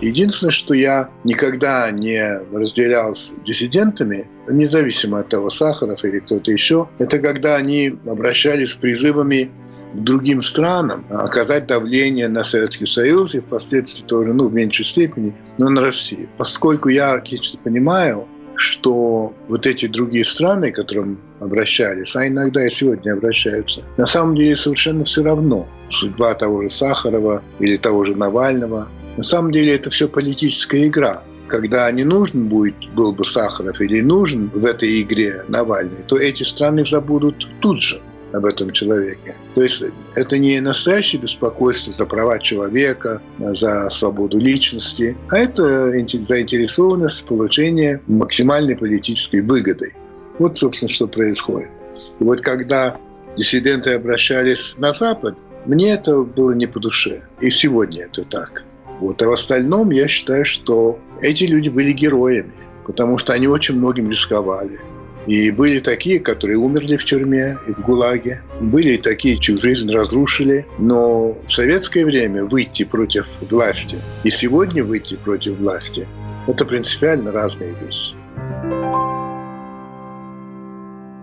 Единственное, 0.00 0.50
что 0.50 0.74
я 0.74 1.08
никогда 1.22 1.88
не 1.92 2.40
разделял 2.52 3.14
с 3.14 3.32
диссидентами, 3.46 4.26
независимо 4.48 5.20
от 5.20 5.28
того, 5.28 5.48
Сахаров 5.48 6.04
или 6.04 6.18
кто-то 6.18 6.50
еще, 6.50 6.88
это 6.98 7.20
когда 7.20 7.54
они 7.54 7.94
обращались 8.04 8.70
с 8.70 8.74
призывами 8.74 9.50
к 9.94 9.98
другим 9.98 10.42
странам 10.42 11.04
оказать 11.08 11.66
давление 11.66 12.26
на 12.26 12.42
Советский 12.42 12.86
Союз 12.86 13.36
и 13.36 13.40
впоследствии 13.40 14.02
тоже, 14.02 14.34
ну, 14.34 14.48
в 14.48 14.54
меньшей 14.54 14.84
степени, 14.84 15.34
но 15.56 15.68
на 15.68 15.82
Россию. 15.82 16.28
Поскольку 16.36 16.88
я 16.88 17.12
отлично 17.12 17.60
понимаю, 17.62 18.26
что 18.62 19.34
вот 19.48 19.66
эти 19.66 19.86
другие 19.86 20.24
страны, 20.24 20.70
к 20.70 20.76
которым 20.76 21.18
обращались, 21.40 22.14
а 22.14 22.26
иногда 22.26 22.66
и 22.66 22.70
сегодня 22.70 23.12
обращаются, 23.12 23.82
на 23.96 24.06
самом 24.06 24.36
деле 24.36 24.56
совершенно 24.56 25.04
все 25.04 25.22
равно. 25.22 25.66
Судьба 25.90 26.34
того 26.34 26.62
же 26.62 26.70
Сахарова 26.70 27.42
или 27.58 27.76
того 27.76 28.04
же 28.04 28.14
Навального. 28.14 28.88
На 29.16 29.24
самом 29.24 29.50
деле 29.50 29.74
это 29.74 29.90
все 29.90 30.08
политическая 30.08 30.86
игра. 30.86 31.22
Когда 31.48 31.90
не 31.90 32.04
нужен 32.04 32.48
будет, 32.48 32.76
был 32.94 33.12
бы 33.12 33.24
Сахаров 33.24 33.80
или 33.80 34.00
нужен 34.00 34.48
в 34.54 34.64
этой 34.64 35.02
игре 35.02 35.44
Навальный, 35.48 36.02
то 36.06 36.16
эти 36.16 36.44
страны 36.44 36.86
забудут 36.86 37.46
тут 37.60 37.82
же 37.82 38.00
об 38.32 38.44
этом 38.44 38.70
человеке. 38.70 39.34
То 39.54 39.62
есть 39.62 39.82
это 40.14 40.38
не 40.38 40.60
настоящее 40.60 41.20
беспокойство 41.20 41.92
за 41.92 42.06
права 42.06 42.38
человека, 42.38 43.20
за 43.38 43.88
свободу 43.90 44.38
личности, 44.38 45.16
а 45.28 45.38
это 45.38 45.90
заинтересованность 45.90 47.22
в 47.22 47.24
получении 47.24 48.00
максимальной 48.06 48.76
политической 48.76 49.40
выгоды. 49.40 49.92
Вот, 50.38 50.58
собственно, 50.58 50.90
что 50.90 51.06
происходит. 51.06 51.70
И 52.18 52.24
вот 52.24 52.40
когда 52.40 52.96
диссиденты 53.36 53.90
обращались 53.90 54.74
на 54.78 54.92
Запад, 54.92 55.36
мне 55.66 55.92
это 55.92 56.22
было 56.22 56.52
не 56.52 56.66
по 56.66 56.80
душе. 56.80 57.22
И 57.40 57.50
сегодня 57.50 58.04
это 58.04 58.24
так. 58.24 58.64
Вот. 58.98 59.20
А 59.22 59.26
в 59.26 59.32
остальном 59.32 59.90
я 59.90 60.08
считаю, 60.08 60.44
что 60.44 60.98
эти 61.20 61.44
люди 61.44 61.68
были 61.68 61.92
героями, 61.92 62.52
потому 62.84 63.18
что 63.18 63.32
они 63.32 63.46
очень 63.46 63.76
многим 63.76 64.10
рисковали. 64.10 64.80
И 65.26 65.50
были 65.50 65.78
такие, 65.78 66.18
которые 66.20 66.58
умерли 66.58 66.96
в 66.96 67.04
тюрьме 67.04 67.58
и 67.66 67.72
в 67.72 67.80
ГУЛАГе. 67.80 68.42
Были 68.60 68.94
и 68.94 68.98
такие, 68.98 69.38
чью 69.38 69.58
жизнь 69.58 69.90
разрушили. 69.90 70.66
Но 70.78 71.36
в 71.46 71.52
советское 71.52 72.04
время 72.04 72.44
выйти 72.44 72.84
против 72.84 73.26
власти 73.50 73.98
и 74.24 74.30
сегодня 74.30 74.84
выйти 74.84 75.14
против 75.14 75.58
власти– 75.58 76.06
это 76.46 76.64
принципиально 76.64 77.32
разные 77.32 77.74
вещи. 77.80 78.14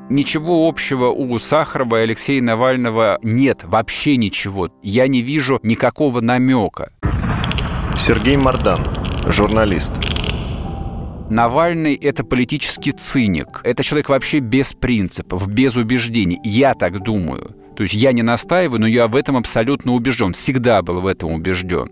Ничего 0.09 0.67
общего 0.67 1.09
у 1.09 1.37
Сахарова 1.37 1.99
и 1.99 2.03
Алексея 2.03 2.41
Навального 2.41 3.19
нет, 3.21 3.59
вообще 3.63 4.17
ничего. 4.17 4.69
Я 4.81 5.07
не 5.07 5.21
вижу 5.21 5.59
никакого 5.61 6.19
намека. 6.19 6.91
Сергей 7.95 8.37
Мардан, 8.37 8.81
журналист. 9.27 9.93
Навальный– 11.29 11.93
это 12.01 12.23
политический 12.23 12.91
циник. 12.91 13.61
Это 13.63 13.83
человек 13.83 14.09
вообще 14.09 14.39
без 14.39 14.73
принципов, 14.73 15.47
без 15.47 15.75
убеждений. 15.75 16.39
Я 16.43 16.73
так 16.73 17.03
думаю. 17.03 17.55
То 17.79 17.83
есть 17.83 17.93
я 17.93 18.11
не 18.11 18.23
настаиваю, 18.23 18.81
но 18.81 18.87
я 18.87 19.07
в 19.07 19.15
этом 19.15 19.37
абсолютно 19.37 19.93
убежден. 19.93 20.33
Всегда 20.33 20.81
был 20.81 20.99
в 20.99 21.07
этом 21.07 21.31
убежден. 21.31 21.91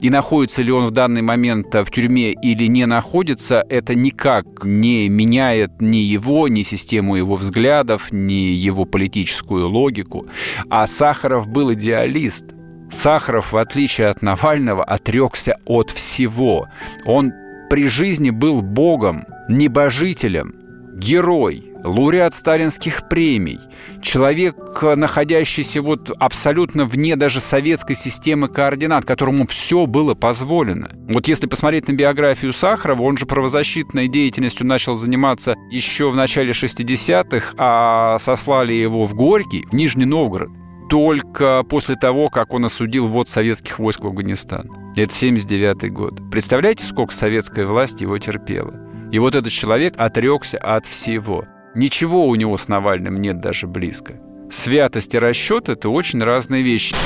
И 0.00 0.08
находится 0.08 0.62
ли 0.62 0.72
он 0.72 0.86
в 0.86 0.92
данный 0.92 1.20
момент 1.20 1.74
в 1.74 1.90
тюрьме 1.90 2.32
или 2.32 2.66
не 2.66 2.86
находится, 2.86 3.62
это 3.68 3.94
никак 3.94 4.46
не 4.64 5.10
меняет 5.10 5.80
ни 5.80 5.98
его, 5.98 6.48
ни 6.48 6.62
систему 6.62 7.16
его 7.16 7.34
взглядов, 7.34 8.12
ни 8.12 8.54
его 8.54 8.86
политическую 8.86 9.68
логику. 9.68 10.26
А 10.70 10.86
Сахаров 10.86 11.48
был 11.48 11.74
идеалист. 11.74 12.46
Сахаров, 12.88 13.52
в 13.52 13.56
отличие 13.58 14.06
от 14.06 14.22
Навального, 14.22 14.84
отрекся 14.84 15.56
от 15.66 15.90
всего. 15.90 16.68
Он 17.04 17.32
при 17.68 17.88
жизни 17.88 18.30
был 18.30 18.62
богом, 18.62 19.26
небожителем, 19.48 20.54
герой, 20.94 21.72
лауреат 21.84 22.34
сталинских 22.34 23.08
премий, 23.08 23.60
человек, 24.02 24.82
находящийся 24.82 25.82
вот 25.82 26.10
абсолютно 26.18 26.84
вне 26.84 27.16
даже 27.16 27.40
советской 27.40 27.94
системы 27.94 28.48
координат, 28.48 29.04
которому 29.04 29.46
все 29.46 29.86
было 29.86 30.14
позволено. 30.14 30.90
Вот 31.08 31.28
если 31.28 31.46
посмотреть 31.46 31.88
на 31.88 31.92
биографию 31.92 32.52
Сахарова, 32.52 33.02
он 33.02 33.16
же 33.18 33.26
правозащитной 33.26 34.08
деятельностью 34.08 34.66
начал 34.66 34.96
заниматься 34.96 35.54
еще 35.70 36.10
в 36.10 36.16
начале 36.16 36.52
60-х, 36.52 37.54
а 37.58 38.18
сослали 38.18 38.72
его 38.72 39.04
в 39.04 39.14
Горький, 39.14 39.66
в 39.70 39.74
Нижний 39.74 40.06
Новгород 40.06 40.50
только 40.88 41.64
после 41.68 41.96
того, 41.96 42.28
как 42.28 42.52
он 42.54 42.64
осудил 42.64 43.08
ввод 43.08 43.28
советских 43.28 43.80
войск 43.80 44.04
в 44.04 44.06
Афганистан. 44.06 44.70
Это 44.96 45.12
79 45.12 45.92
год. 45.92 46.30
Представляете, 46.30 46.82
сколько 46.82 47.12
советская 47.12 47.66
власть 47.66 48.00
его 48.00 48.16
терпела? 48.16 48.74
И 49.12 49.18
вот 49.18 49.34
этот 49.34 49.52
человек 49.52 49.92
отрекся 49.98 50.56
от 50.56 50.86
всего. 50.86 51.44
Ничего 51.74 52.26
у 52.26 52.34
него 52.34 52.56
с 52.56 52.66
Навальным 52.68 53.16
нет 53.16 53.42
даже 53.42 53.66
близко. 53.66 54.18
Святость 54.50 55.14
и 55.14 55.18
расчет– 55.18 55.68
это 55.68 55.90
очень 55.90 56.22
разные 56.22 56.62
вещи. 56.62 56.96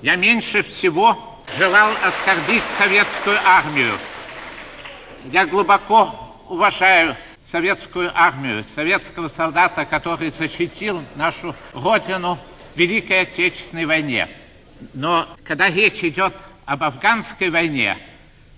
Я 0.00 0.14
меньше 0.14 0.62
всего 0.62 1.18
желал 1.58 1.90
оскорбить 2.04 2.62
советскую 2.78 3.36
армию. 3.44 3.94
Я 5.32 5.44
глубоко 5.44 6.14
уважаю 6.48 7.16
советскую 7.44 8.12
армию, 8.14 8.62
советского 8.62 9.26
солдата, 9.26 9.84
который 9.86 10.30
защитил 10.30 11.02
нашу 11.16 11.56
Родину 11.74 12.38
в 12.76 12.78
Великой 12.78 13.22
Отечественной 13.22 13.86
войне. 13.86 14.28
Но 14.94 15.26
когда 15.44 15.68
речь 15.68 16.04
идет 16.04 16.32
об 16.70 16.84
афганской 16.84 17.50
войне, 17.50 17.98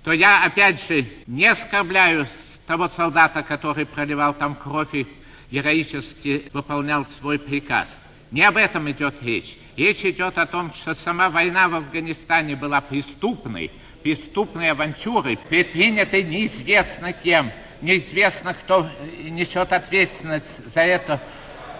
то 0.04 0.12
я 0.12 0.44
опять 0.44 0.86
же 0.86 1.06
не 1.26 1.46
оскорбляю 1.46 2.28
того 2.66 2.86
солдата, 2.86 3.42
который 3.42 3.86
проливал 3.86 4.34
там 4.34 4.54
кровь 4.54 4.92
и 4.92 5.06
героически 5.50 6.50
выполнял 6.52 7.06
свой 7.06 7.38
приказ. 7.38 8.02
Не 8.30 8.42
об 8.42 8.58
этом 8.58 8.90
идет 8.90 9.14
речь. 9.22 9.56
Речь 9.78 10.04
идет 10.04 10.36
о 10.36 10.44
том, 10.44 10.74
что 10.74 10.92
сама 10.92 11.30
война 11.30 11.68
в 11.68 11.74
Афганистане 11.76 12.54
была 12.54 12.82
преступной, 12.82 13.70
преступной 14.02 14.72
авантюрой, 14.72 15.38
предпринятой 15.38 16.22
неизвестно 16.22 17.14
кем, 17.14 17.50
неизвестно, 17.80 18.52
кто 18.52 18.90
несет 19.22 19.72
ответственность 19.72 20.68
за 20.68 20.82
это 20.82 21.18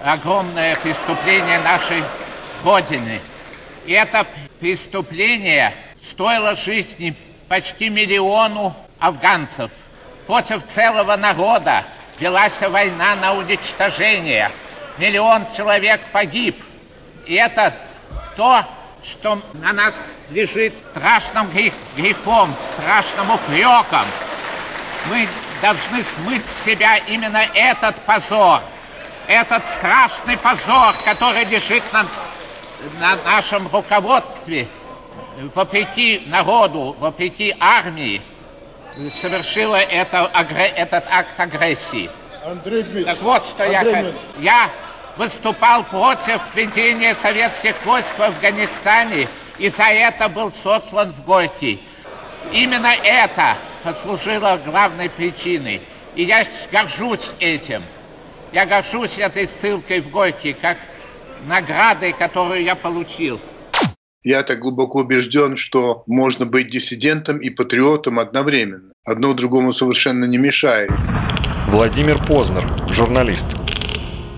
огромное 0.03 0.77
преступление 0.77 1.61
нашей 1.61 2.03
Родины. 2.65 3.21
И 3.85 3.93
это 3.93 4.27
преступление 4.61 5.75
стоило 6.03 6.57
жизни 6.57 7.17
почти 7.49 7.89
миллиону 7.89 8.75
афганцев. 8.99 9.71
Против 10.27 10.65
целого 10.65 11.17
народа 11.17 11.85
велась 12.19 12.61
война 12.61 13.17
на 13.17 13.35
уничтожение. 13.35 14.51
Миллион 14.99 15.47
человек 15.57 16.01
погиб. 16.13 16.63
И 17.27 17.35
это 17.35 17.75
то, 18.37 18.65
что 19.03 19.43
на 19.55 19.73
нас 19.73 19.95
лежит 20.31 20.75
страшным 20.91 21.51
грех, 21.51 21.75
грехом, 21.97 22.55
страшным 22.55 23.31
упреком. 23.31 24.07
Мы 25.09 25.29
должны 25.61 26.03
смыть 26.03 26.47
с 26.47 26.65
себя 26.65 26.97
именно 27.09 27.41
этот 27.55 27.97
позор, 28.03 28.61
этот 29.27 29.67
страшный 29.67 30.37
позор, 30.37 30.95
который 31.05 31.45
лежит 31.45 31.83
на, 31.93 32.07
на 33.01 33.17
нашем 33.25 33.67
руководстве, 33.69 34.69
вопреки 35.55 36.23
народу, 36.27 36.97
вопреки 36.99 37.55
армии, 37.59 38.23
совершила 39.11 39.77
это, 39.77 40.31
этот 40.77 41.05
акт 41.09 41.39
агрессии. 41.39 42.11
Андрей 42.45 42.83
Дмитриевич, 42.83 43.07
так 43.07 43.23
вот, 43.23 43.47
что 43.47 43.65
Андрей 43.65 44.15
я, 44.39 44.65
я 44.65 44.71
выступал 45.17 45.85
против 45.85 46.41
введения 46.55 47.15
советских 47.15 47.75
войск 47.85 48.19
в 48.19 48.23
Афганистане, 48.23 49.29
и 49.59 49.69
за 49.69 49.85
это 49.85 50.29
был 50.29 50.53
сослан 50.53 51.11
в 51.11 51.25
Горький. 51.25 51.83
Именно 52.53 52.93
это 53.05 53.57
послужило 53.83 54.61
главной 54.65 55.09
причиной. 55.09 55.83
И 56.15 56.25
я 56.25 56.45
горжусь 56.71 57.31
этим. 57.39 57.83
Я 58.53 58.67
горжусь 58.67 59.19
этой 59.19 59.47
ссылкой 59.47 60.01
в 60.01 60.11
Горький, 60.11 60.53
как 60.53 60.79
наградой, 61.47 62.13
которую 62.13 62.63
я 62.63 62.75
получил. 62.75 63.41
Я 64.25 64.45
так 64.45 64.61
глубоко 64.61 65.01
убежден, 65.01 65.57
что 65.57 66.05
можно 66.07 66.47
быть 66.47 66.71
диссидентом 66.71 67.39
и 67.39 67.51
патриотом 67.51 68.21
одновременно. 68.21 68.93
Одно 69.05 69.35
другому 69.35 69.73
совершенно 69.73 70.27
не 70.27 70.39
мешает. 70.39 70.91
Владимир 71.67 72.25
Познер, 72.25 72.65
журналист. 72.89 73.49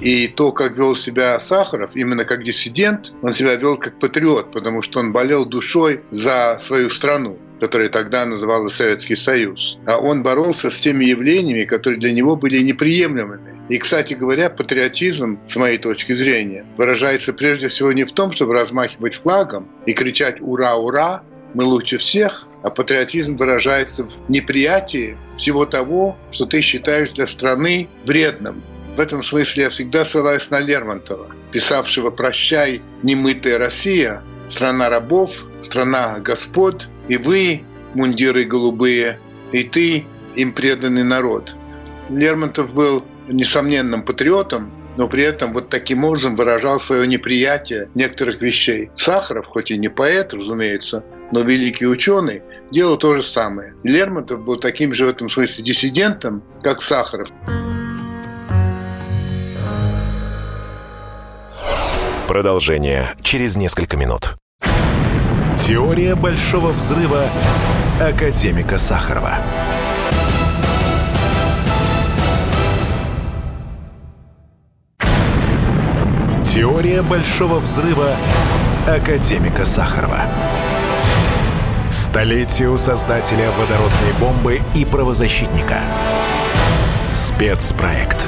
И 0.00 0.28
то, 0.28 0.52
как 0.52 0.78
вел 0.78 0.96
себя 0.96 1.38
Сахаров, 1.38 1.96
именно 1.96 2.24
как 2.24 2.44
диссидент, 2.44 3.12
он 3.20 3.34
себя 3.34 3.56
вел 3.56 3.76
как 3.76 4.00
патриот, 4.00 4.52
потому 4.52 4.80
что 4.80 5.00
он 5.00 5.12
болел 5.12 5.44
душой 5.44 6.02
за 6.10 6.56
свою 6.60 6.88
страну 6.88 7.38
которая 7.64 7.88
тогда 7.88 8.26
называлась 8.26 8.74
Советский 8.74 9.16
Союз. 9.16 9.78
А 9.86 9.96
он 9.96 10.22
боролся 10.22 10.70
с 10.70 10.78
теми 10.80 11.06
явлениями, 11.06 11.64
которые 11.64 11.98
для 11.98 12.12
него 12.12 12.36
были 12.36 12.58
неприемлемыми. 12.58 13.54
И, 13.70 13.78
кстати 13.78 14.12
говоря, 14.12 14.50
патриотизм, 14.50 15.40
с 15.46 15.56
моей 15.56 15.78
точки 15.78 16.12
зрения, 16.12 16.66
выражается 16.76 17.32
прежде 17.32 17.68
всего 17.68 17.94
не 17.94 18.04
в 18.04 18.12
том, 18.12 18.32
чтобы 18.32 18.52
размахивать 18.52 19.14
флагом 19.14 19.70
и 19.86 19.94
кричать 19.94 20.42
«Ура, 20.42 20.76
ура!», 20.76 21.22
мы 21.54 21.64
лучше 21.64 21.96
всех, 21.96 22.46
а 22.62 22.68
патриотизм 22.68 23.36
выражается 23.36 24.04
в 24.04 24.12
неприятии 24.28 25.16
всего 25.38 25.64
того, 25.64 26.18
что 26.32 26.44
ты 26.44 26.60
считаешь 26.60 27.08
для 27.12 27.26
страны 27.26 27.88
вредным. 28.04 28.62
В 28.94 29.00
этом 29.00 29.22
смысле 29.22 29.62
я 29.62 29.70
всегда 29.70 30.04
ссылаюсь 30.04 30.50
на 30.50 30.60
Лермонтова, 30.60 31.28
писавшего 31.50 32.10
«Прощай, 32.10 32.82
немытая 33.02 33.56
Россия, 33.56 34.22
страна 34.50 34.90
рабов, 34.90 35.46
страна 35.62 36.18
господ, 36.18 36.88
и 37.08 37.16
вы, 37.16 37.62
мундиры 37.94 38.44
голубые, 38.44 39.18
и 39.52 39.64
ты, 39.64 40.04
им 40.34 40.52
преданный 40.52 41.04
народ». 41.04 41.54
Лермонтов 42.10 42.74
был 42.74 43.04
несомненным 43.28 44.04
патриотом, 44.04 44.70
но 44.96 45.08
при 45.08 45.24
этом 45.24 45.52
вот 45.52 45.70
таким 45.70 46.04
образом 46.04 46.36
выражал 46.36 46.78
свое 46.78 47.06
неприятие 47.06 47.88
некоторых 47.94 48.40
вещей. 48.40 48.90
Сахаров, 48.94 49.46
хоть 49.46 49.70
и 49.70 49.78
не 49.78 49.88
поэт, 49.88 50.32
разумеется, 50.32 51.04
но 51.32 51.40
великий 51.40 51.86
ученый, 51.86 52.42
делал 52.70 52.98
то 52.98 53.16
же 53.16 53.22
самое. 53.22 53.74
Лермонтов 53.82 54.44
был 54.44 54.58
таким 54.58 54.94
же 54.94 55.06
в 55.06 55.08
этом 55.08 55.28
смысле 55.28 55.64
диссидентом, 55.64 56.42
как 56.62 56.82
Сахаров. 56.82 57.28
Продолжение 62.28 63.14
через 63.22 63.56
несколько 63.56 63.96
минут. 63.96 64.34
Теория 65.66 66.14
большого 66.14 66.72
взрыва 66.72 67.24
академика 67.98 68.76
Сахарова. 68.76 69.38
Теория 76.42 77.00
большого 77.00 77.60
взрыва 77.60 78.10
академика 78.86 79.64
Сахарова. 79.64 80.20
Столетию 81.90 82.76
создателя 82.76 83.48
водородной 83.52 84.12
бомбы 84.20 84.60
и 84.74 84.84
правозащитника. 84.84 85.80
Спецпроект. 87.14 88.18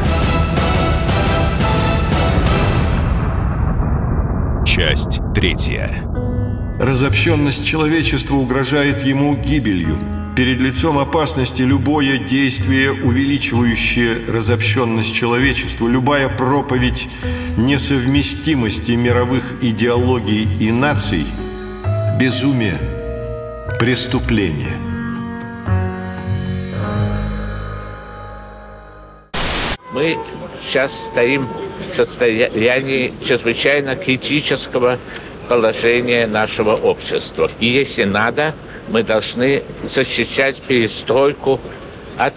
Часть 4.64 5.20
третья. 5.34 6.15
Разобщенность 6.78 7.64
человечества 7.66 8.34
угрожает 8.34 9.02
ему 9.02 9.34
гибелью. 9.34 9.98
Перед 10.36 10.60
лицом 10.60 10.98
опасности 10.98 11.62
любое 11.62 12.18
действие, 12.18 12.92
увеличивающее 12.92 14.18
разобщенность 14.28 15.14
человечества, 15.14 15.88
любая 15.88 16.28
проповедь 16.28 17.08
несовместимости 17.56 18.92
мировых 18.92 19.62
идеологий 19.62 20.46
и 20.60 20.70
наций– 20.70 21.24
безумие, 22.20 22.78
преступление. 23.80 24.76
Мы 29.92 30.18
сейчас 30.62 30.92
стоим 31.10 31.48
в 31.88 31.90
состоянии 31.90 33.14
чрезвычайно 33.24 33.96
критического 33.96 34.98
положения 35.48 36.26
нашего 36.26 36.74
общества. 36.74 37.50
И 37.60 37.66
если 37.66 38.04
надо, 38.04 38.54
мы 38.88 39.02
должны 39.02 39.62
защищать 39.84 40.56
перестройку 40.62 41.60
от 42.16 42.34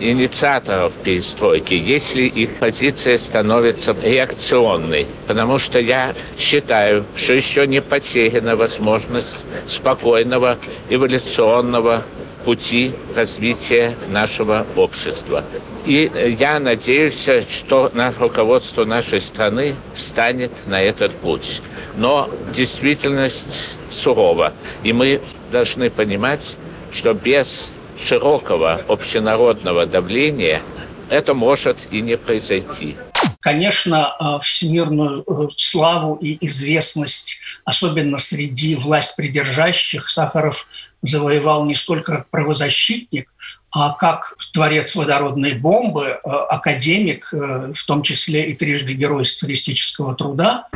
инициаторов 0.00 0.92
перестройки, 1.02 1.74
если 1.74 2.22
их 2.22 2.56
позиция 2.58 3.18
становится 3.18 3.96
реакционной. 4.00 5.06
Потому 5.26 5.58
что 5.58 5.80
я 5.80 6.14
считаю, 6.38 7.04
что 7.16 7.34
еще 7.34 7.66
не 7.66 7.82
потеряна 7.82 8.56
возможность 8.56 9.44
спокойного 9.66 10.58
эволюционного 10.88 12.04
пути 12.44 12.92
развития 13.14 13.96
нашего 14.08 14.66
общества. 14.76 15.44
И 15.84 16.10
я 16.38 16.58
надеюсь, 16.60 17.28
что 17.50 17.90
руководство 18.18 18.84
нашей 18.84 19.20
страны 19.20 19.74
встанет 19.94 20.52
на 20.66 20.80
этот 20.80 21.12
путь. 21.16 21.60
Но 21.98 22.30
действительность 22.54 23.76
сурова. 23.90 24.52
И 24.84 24.92
мы 24.92 25.20
должны 25.50 25.90
понимать, 25.90 26.56
что 26.92 27.12
без 27.12 27.72
широкого 28.06 28.84
общенародного 28.86 29.84
давления 29.84 30.62
это 31.10 31.34
может 31.34 31.76
и 31.90 32.00
не 32.00 32.16
произойти. 32.16 32.96
Конечно, 33.40 34.14
э, 34.20 34.44
всемирную 34.44 35.24
э, 35.26 35.48
славу 35.56 36.14
и 36.16 36.38
известность, 36.46 37.40
особенно 37.64 38.18
среди 38.18 38.76
власть 38.76 39.16
придержащих, 39.16 40.08
Сахаров 40.08 40.68
завоевал 41.02 41.64
не 41.64 41.74
столько 41.74 42.26
правозащитник, 42.30 43.32
а 43.70 43.92
как 43.94 44.36
творец 44.52 44.94
водородной 44.94 45.54
бомбы, 45.54 46.04
э, 46.04 46.18
академик, 46.24 47.32
в 47.32 47.86
том 47.86 48.02
числе 48.02 48.50
и 48.50 48.54
трижды 48.54 48.92
герой 48.92 49.26
социалистического 49.26 50.14
труда. 50.14 50.68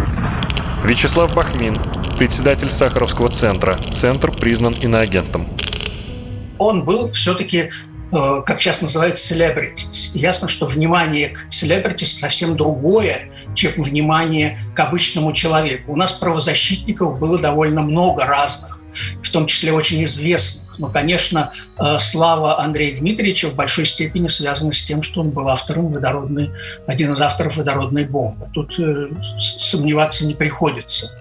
Вячеслав 0.84 1.34
Бахмин, 1.34 1.78
председатель 2.18 2.68
Сахаровского 2.68 3.28
центра. 3.28 3.78
Центр 3.92 4.32
признан 4.32 4.74
иноагентом. 4.74 5.48
Он 6.58 6.84
был 6.84 7.12
все-таки 7.12 7.70
Э, 8.12 8.42
как 8.44 8.60
сейчас 8.60 8.82
называется, 8.82 9.34
celebrities. 9.34 10.10
Ясно, 10.12 10.48
что 10.48 10.66
внимание 10.66 11.30
к 11.30 11.48
celebrities 11.50 12.18
совсем 12.18 12.56
другое, 12.56 13.30
чем 13.54 13.72
внимание 13.82 14.58
к 14.74 14.80
обычному 14.80 15.32
человеку. 15.32 15.92
У 15.92 15.96
нас 15.96 16.12
правозащитников 16.12 17.18
было 17.18 17.38
довольно 17.38 17.80
много 17.80 18.26
разных, 18.26 18.80
в 19.22 19.30
том 19.30 19.46
числе 19.46 19.72
очень 19.72 20.04
известных. 20.04 20.71
Но, 20.82 20.88
конечно, 20.88 21.52
э, 21.78 21.98
слава 22.00 22.60
Андрея 22.60 22.98
Дмитриевича 22.98 23.46
в 23.46 23.54
большой 23.54 23.86
степени 23.86 24.26
связана 24.26 24.72
с 24.72 24.82
тем, 24.82 25.04
что 25.04 25.20
он 25.20 25.30
был 25.30 25.48
автором 25.48 25.92
водородной, 25.92 26.50
один 26.88 27.12
из 27.12 27.20
авторов 27.20 27.56
водородной 27.56 28.04
бомбы. 28.04 28.46
Тут 28.52 28.76
э, 28.80 29.08
сомневаться 29.38 30.26
не 30.26 30.34
приходится. 30.34 31.16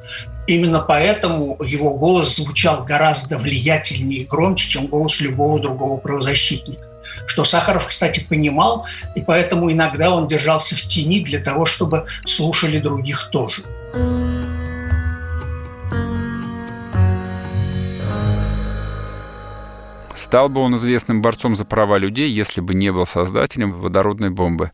Именно 0.47 0.80
поэтому 0.80 1.62
его 1.63 1.93
голос 1.93 2.38
звучал 2.38 2.84
гораздо 2.84 3.38
влиятельнее 3.38 4.21
и 4.21 4.26
громче, 4.26 4.67
чем 4.67 4.88
голос 4.88 5.21
любого 5.21 5.60
другого 5.60 5.97
правозащитника. 5.97 6.88
Что 7.28 7.45
Сахаров, 7.45 7.86
кстати, 7.86 8.26
понимал, 8.28 8.88
и 9.13 9.21
поэтому 9.21 9.71
иногда 9.71 10.10
он 10.10 10.28
держался 10.28 10.76
в 10.76 10.82
тени 10.82 11.24
для 11.24 11.39
того, 11.39 11.67
чтобы 11.67 12.08
слушали 12.26 12.80
других 12.80 13.30
тоже. 13.32 13.62
Стал 20.22 20.50
бы 20.50 20.62
он 20.62 20.76
известным 20.76 21.24
борцом 21.24 21.56
за 21.56 21.66
права 21.66 21.98
людей, 21.98 22.30
если 22.30 22.62
бы 22.62 22.76
не 22.76 22.92
был 22.92 23.08
создателем 23.08 23.74
водородной 23.74 24.30
бомбы. 24.30 24.72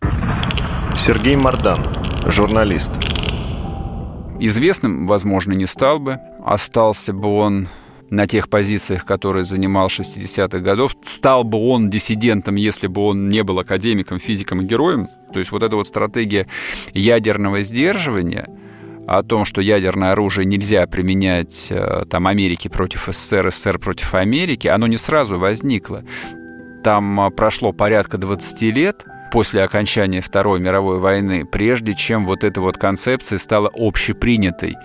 Сергей 0.94 1.38
Мардан, 1.38 1.88
журналист. 2.26 2.92
Известным, 4.42 5.08
возможно, 5.08 5.54
не 5.54 5.66
стал 5.66 6.00
бы. 6.00 6.20
Остался 6.46 7.14
бы 7.14 7.30
он 7.30 7.70
на 8.10 8.28
тех 8.28 8.50
позициях, 8.50 9.06
которые 9.06 9.46
занимал 9.46 9.88
60-х 9.88 10.60
годов. 10.60 10.98
Стал 11.02 11.46
бы 11.46 11.58
он 11.58 11.90
диссидентом, 11.90 12.56
если 12.56 12.88
бы 12.88 13.06
он 13.06 13.30
не 13.30 13.42
был 13.42 13.58
академиком, 13.58 14.20
физиком 14.20 14.60
и 14.60 14.66
героем. 14.66 15.08
То 15.32 15.40
есть 15.40 15.54
вот 15.54 15.64
эта 15.64 15.78
вот 15.78 15.88
стратегия 15.88 16.46
ядерного 16.94 17.62
сдерживания 17.62 18.50
о 19.08 19.24
том, 19.24 19.46
что 19.46 19.62
ядерное 19.62 20.12
оружие 20.12 20.46
нельзя 20.46 20.86
применять 20.86 21.68
э, 21.72 22.04
там 22.10 22.28
Америке 22.28 22.70
против 22.70 23.08
СССР, 23.10 23.50
СССР 23.52 23.80
против 23.80 24.14
Америки, 24.14 24.68
оно 24.68 24.88
не 24.88 24.98
сразу 24.98 25.40
возникло. 25.40 26.04
Там 26.84 27.20
э, 27.22 27.32
прошло 27.32 27.74
порядка 27.74 28.18
20 28.18 28.62
лет– 28.64 29.06
после 29.32 29.64
окончания 29.64 30.22
Второй 30.22 30.60
мировой 30.60 31.00
войны, 31.00 31.46
прежде 31.46 31.94
чем 31.94 32.26
вот 32.26 32.44
эта 32.44 32.62
вот 32.62 32.78
концепция 32.78 33.38
стала 33.38 33.70
общепринятой 33.74 34.76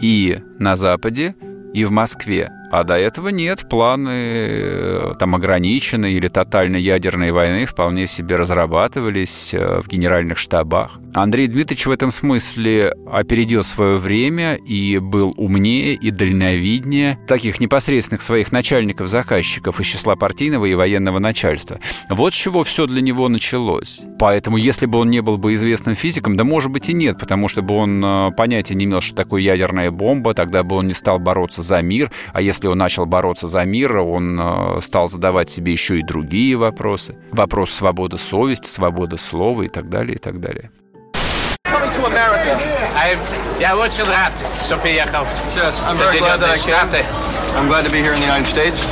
и 0.00 0.40
на 0.58 0.76
Западе, 0.76 1.34
и 1.72 1.84
в 1.84 1.90
Москве. 1.90 2.50
А 2.70 2.84
до 2.84 2.98
этого 2.98 3.28
нет, 3.28 3.68
планы 3.68 4.10
э, 4.10 5.14
там 5.18 5.34
ограниченной 5.34 6.14
или 6.14 6.28
тотальной 6.28 6.80
ядерной 6.80 7.30
войны 7.30 7.64
вполне 7.64 8.06
себе 8.06 8.36
разрабатывались 8.36 9.54
э, 9.54 9.80
в 9.80 9.88
генеральных 9.88 10.38
штабах. 10.38 10.98
Андрей 11.14 11.46
Дмитриевич 11.46 11.86
в 11.86 11.90
этом 11.90 12.10
смысле 12.10 12.92
опередил 13.10 13.62
свое 13.62 13.96
время 13.96 14.56
и 14.56 14.98
был 14.98 15.32
умнее 15.36 15.94
и 15.94 16.10
дальновиднее 16.10 17.18
таких 17.26 17.60
непосредственных 17.60 18.20
своих 18.20 18.52
начальников-заказчиков 18.52 19.80
из 19.80 19.86
числа 19.86 20.16
партийного 20.16 20.66
и 20.66 20.74
военного 20.74 21.18
начальства. 21.18 21.80
Вот 22.10 22.34
с 22.34 22.36
чего 22.36 22.64
все 22.64 22.86
для 22.86 23.00
него 23.00 23.28
началось. 23.28 24.00
Поэтому, 24.18 24.56
если 24.56 24.86
бы 24.86 24.98
он 24.98 25.10
не 25.10 25.22
был 25.22 25.38
бы 25.38 25.54
известным 25.54 25.94
физиком, 25.94 26.36
да 26.36 26.44
может 26.44 26.70
быть 26.70 26.88
и 26.88 26.92
нет, 26.92 27.18
потому 27.18 27.48
что 27.48 27.62
бы 27.62 27.74
он 27.74 28.04
э, 28.04 28.32
понятия 28.36 28.74
не 28.74 28.84
имел, 28.86 29.00
что 29.00 29.14
такое 29.14 29.40
ядерная 29.40 29.90
бомба, 29.90 30.34
тогда 30.34 30.62
бы 30.64 30.76
он 30.76 30.88
не 30.88 30.94
стал 30.94 31.18
бороться 31.18 31.62
за 31.62 31.80
мир, 31.80 32.10
а 32.32 32.42
если 32.42 32.55
если 32.56 32.68
он 32.68 32.78
начал 32.78 33.04
бороться 33.04 33.48
за 33.48 33.64
мир, 33.66 33.98
он 33.98 34.40
э, 34.40 34.80
стал 34.80 35.08
задавать 35.08 35.50
себе 35.50 35.72
еще 35.72 35.98
и 35.98 36.02
другие 36.02 36.56
вопросы. 36.56 37.14
Вопрос 37.30 37.70
свободы 37.70 38.16
совести, 38.16 38.66
свободы 38.66 39.18
слова 39.18 39.62
и 39.62 39.68
так 39.68 39.90
далее, 39.90 40.14
и 40.14 40.18
так 40.18 40.40
далее. 40.40 40.70
Я 43.60 43.76
очень 43.76 44.04
рад, 44.04 44.32
что 44.64 44.78
приехал 44.78 45.24
в 45.24 45.94
Соединенные 45.94 46.56
Штаты. 46.56 47.04
I'm 47.55 47.67
glad 47.67 47.83
to 47.85 47.91
be 47.91 47.97
here 47.97 48.13
in 48.13 48.19
the 48.19 48.25
United 48.25 48.45
States. 48.45 48.87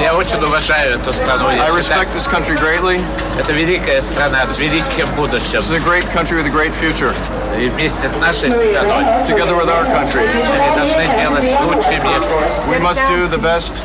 Я 0.00 0.14
очень 0.14 0.42
уважаю 0.42 0.98
эту 0.98 1.12
страну. 1.12 1.48
I 1.48 1.70
respect 1.70 2.12
this 2.14 2.26
country 2.26 2.56
greatly. 2.56 3.00
Это 3.38 3.52
великая 3.52 4.00
страна 4.00 4.46
с 4.46 4.58
великим 4.58 5.06
будущим. 5.14 5.58
This 5.58 5.70
is 5.70 5.72
a 5.72 5.80
great 5.80 6.10
country 6.12 6.36
with 6.36 6.46
a 6.46 6.50
great 6.50 6.72
future. 6.72 7.14
И 7.58 7.68
вместе 7.68 8.08
с 8.08 8.16
нашей 8.16 8.50
страной. 8.50 9.04
Together 9.26 9.54
with 9.56 9.68
our 9.68 9.84
country. 9.86 10.26
Мы 10.34 10.76
должны 10.78 11.06
делать 11.14 11.50
лучший 11.62 11.98
мир. 12.02 12.22
We 12.68 12.78
must 12.78 13.02
do 13.08 13.28
the 13.28 13.38
best. 13.38 13.82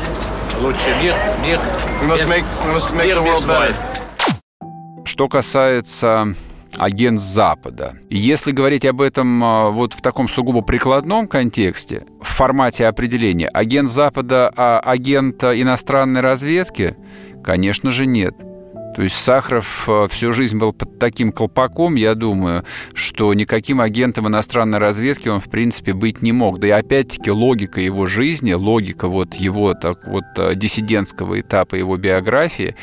Лучший 0.60 0.96
мир, 1.02 1.16
мир. 1.42 1.60
We 2.02 2.08
must 2.08 2.28
make, 2.28 2.46
we 2.66 2.74
must 2.74 2.94
make 2.94 3.14
the 3.14 3.22
world 3.22 3.46
better. 3.46 3.76
Что 5.04 5.28
касается 5.28 6.34
агент 6.79 7.21
Запада. 7.21 7.99
Если 8.09 8.53
говорить 8.53 8.85
об 8.85 9.01
этом 9.01 9.43
а, 9.43 9.71
вот 9.71 9.95
в 9.95 10.03
таком 10.03 10.29
сугубо 10.29 10.63
прикладном 10.63 11.29
контексте, 11.29 12.05
в 12.21 12.29
формате 12.29 12.87
определения, 12.87 13.49
агент 13.49 13.89
Запада, 13.89 14.53
а 14.57 14.81
агент 14.81 15.43
иностранной 15.45 16.21
разведки, 16.21 16.97
конечно 17.43 17.91
же, 17.91 18.07
нет. 18.07 18.35
То 18.95 19.03
есть 19.03 19.15
Сахаров 19.15 19.89
а, 19.89 20.09
всю 20.09 20.33
жизнь 20.33 20.59
был 20.59 20.73
под 20.73 20.99
таким 20.99 21.33
колпаком, 21.33 21.95
я 21.95 22.15
думаю, 22.15 22.65
что 22.93 23.33
никаким 23.35 23.81
агентом 23.81 24.29
иностранной 24.29 24.79
разведки 24.79 25.29
он, 25.29 25.41
в 25.41 25.49
принципе, 25.49 25.93
быть 25.93 26.23
не 26.23 26.33
мог. 26.33 26.59
Да 26.59 26.69
и 26.69 26.71
опять-таки 26.71 27.31
логика 27.31 27.81
его 27.81 28.07
жизни, 28.07 28.53
логика 28.53 29.09
вот 29.09 29.35
его 29.35 29.75
так 29.75 30.07
вот 30.07 30.25
а, 30.37 30.55
диссидентского 30.55 31.41
этапа 31.41 31.77
его 31.77 31.97
биографии, 31.97 32.75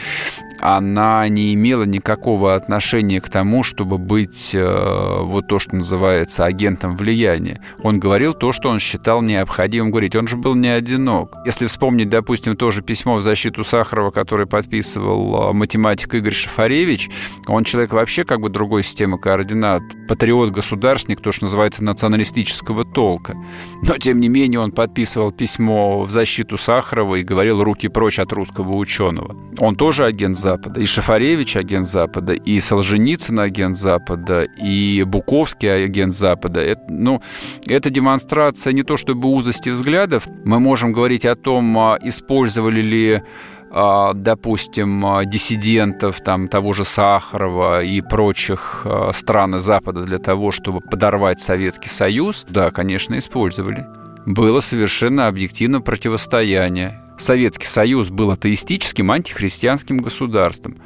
она 0.60 1.28
не 1.28 1.54
имела 1.54 1.84
никакого 1.84 2.56
отношения 2.56 3.22
к 3.22 3.30
тому, 3.30 3.64
чтобы 3.64 3.98
быть 3.98 4.52
э, 4.54 5.20
вот 5.22 5.48
то, 5.48 5.60
что 5.60 5.76
называется 5.76 6.46
агентом 6.46 6.96
влияния. 6.96 7.62
Он 7.84 8.00
говорил 8.00 8.34
то, 8.34 8.52
что 8.52 8.70
он 8.70 8.80
считал 8.80 9.22
необходимым 9.22 9.92
говорить. 9.92 10.16
Он 10.16 10.28
же 10.28 10.38
был 10.38 10.56
не 10.56 10.70
одинок. 10.70 11.34
Если 11.46 11.66
вспомнить, 11.66 12.10
допустим, 12.10 12.56
тоже 12.56 12.82
письмо 12.82 13.16
в 13.16 13.22
защиту 13.22 13.64
Сахарова, 13.64 14.12
которое 14.12 14.46
подписывал 14.46 15.50
э, 15.50 15.54
математик 15.54 16.16
Игорь 16.16 16.34
Шафаревич, 16.34 17.10
он 17.48 17.64
человек 17.64 17.94
вообще 17.94 18.24
как 18.24 18.40
бы 18.40 18.50
другой 18.50 18.84
системы 18.84 19.20
координат. 19.20 19.82
Патриот-государственник, 20.08 21.22
то, 21.22 21.32
что 21.32 21.46
называется 21.46 21.84
националистического 21.84 22.86
толка. 22.86 23.36
Но, 23.84 23.98
тем 23.98 24.20
не 24.20 24.30
менее, 24.30 24.60
он 24.60 24.72
подписывал 24.72 25.32
письмо 25.32 26.02
в 26.02 26.12
защиту 26.12 26.58
Сахарова 26.58 27.16
и 27.16 27.24
говорил 27.24 27.64
«руки 27.64 27.88
прочь 27.88 28.20
от 28.20 28.32
русского 28.34 28.74
ученого». 28.74 29.36
Он 29.60 29.76
тоже 29.76 30.06
агент 30.06 30.38
Запада, 30.48 30.80
и 30.80 30.86
Шафаревич 30.86 31.58
агент 31.58 31.86
Запада, 31.86 32.32
и 32.32 32.62
Солженицын 32.62 33.40
агент 33.40 33.76
Запада, 33.76 34.44
и 34.44 35.04
Буковский 35.04 35.86
агент 35.86 36.14
Запада. 36.14 36.62
Это, 36.62 36.84
ну, 36.88 37.22
это 37.68 37.90
демонстрация 37.90 38.72
не 38.74 38.84
то 38.84 38.96
чтобы 38.96 39.28
узости 39.28 39.70
взглядов. 39.72 40.28
Мы 40.46 40.60
можем 40.60 40.94
говорить 40.94 41.26
о 41.26 41.36
том, 41.36 41.78
а, 41.78 41.98
использовали 42.02 42.82
ли 42.82 43.22
а, 43.70 44.14
допустим, 44.14 45.06
а, 45.06 45.26
диссидентов, 45.26 46.22
там, 46.24 46.48
того 46.48 46.72
же 46.72 46.86
Сахарова 46.86 47.84
и 47.84 48.00
прочих 48.00 48.88
стран 49.12 49.60
Запада 49.60 50.04
для 50.04 50.20
того, 50.20 50.52
чтобы 50.52 50.80
подорвать 50.80 51.42
Советский 51.42 51.90
Союз, 51.90 52.46
да, 52.50 52.72
конечно, 52.72 53.18
использовали. 53.18 53.86
Было 54.26 54.62
совершенно 54.62 55.28
объективно 55.28 55.82
противостояние. 55.82 57.02
Советский 57.18 57.66
Союз 57.66 58.10
был 58.10 58.32
атеистическим 58.32 59.12
антихристианским 59.12 59.98
государством. 59.98 60.78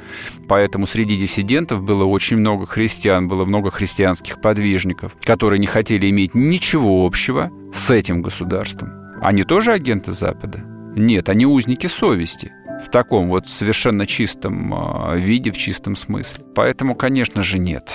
Поэтому 0.48 0.86
среди 0.86 1.16
диссидентов 1.16 1.82
было 1.82 2.04
очень 2.04 2.38
много 2.38 2.66
христиан, 2.66 3.28
было 3.28 3.44
много 3.44 3.70
христианских 3.70 4.40
подвижников, 4.40 5.12
которые 5.22 5.58
не 5.58 5.66
хотели 5.66 6.08
иметь 6.10 6.34
ничего 6.34 7.06
общего 7.06 7.50
с 7.72 7.90
этим 7.90 8.22
государством. 8.22 8.90
Они 9.20 9.44
тоже 9.44 9.72
агенты 9.72 10.12
Запада? 10.12 10.60
Нет, 10.96 11.28
они 11.28 11.46
узники 11.46 11.86
совести. 11.86 12.52
в 12.84 12.90
таком 12.90 13.28
вот 13.28 13.48
совершенно 13.48 14.06
чистом 14.06 14.74
а, 14.74 15.14
виде, 15.14 15.52
в 15.52 15.56
чистом 15.56 15.94
смысле. 15.94 16.44
Поэтому, 16.54 16.96
конечно 16.96 17.42
же, 17.42 17.58
нет. 17.58 17.94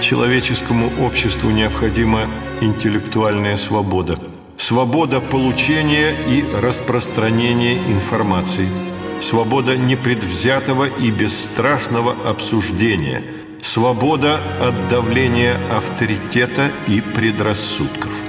Человеческому 0.00 0.90
обществу 1.00 1.50
необходима 1.50 2.20
интеллектуальная 2.62 3.56
свобода. 3.56 4.18
Свобода 4.58 5.20
получения 5.20 6.14
и 6.26 6.44
распространения 6.60 7.78
информации. 7.92 8.68
Свобода 9.20 9.76
непредвзятого 9.76 10.86
и 10.86 11.12
бесстрашного 11.12 12.14
обсуждения. 12.28 13.22
Свобода 13.62 14.40
от 14.60 14.74
давления 14.90 15.56
авторитета 15.70 16.72
и 16.88 17.00
предрассудков. 17.00 18.20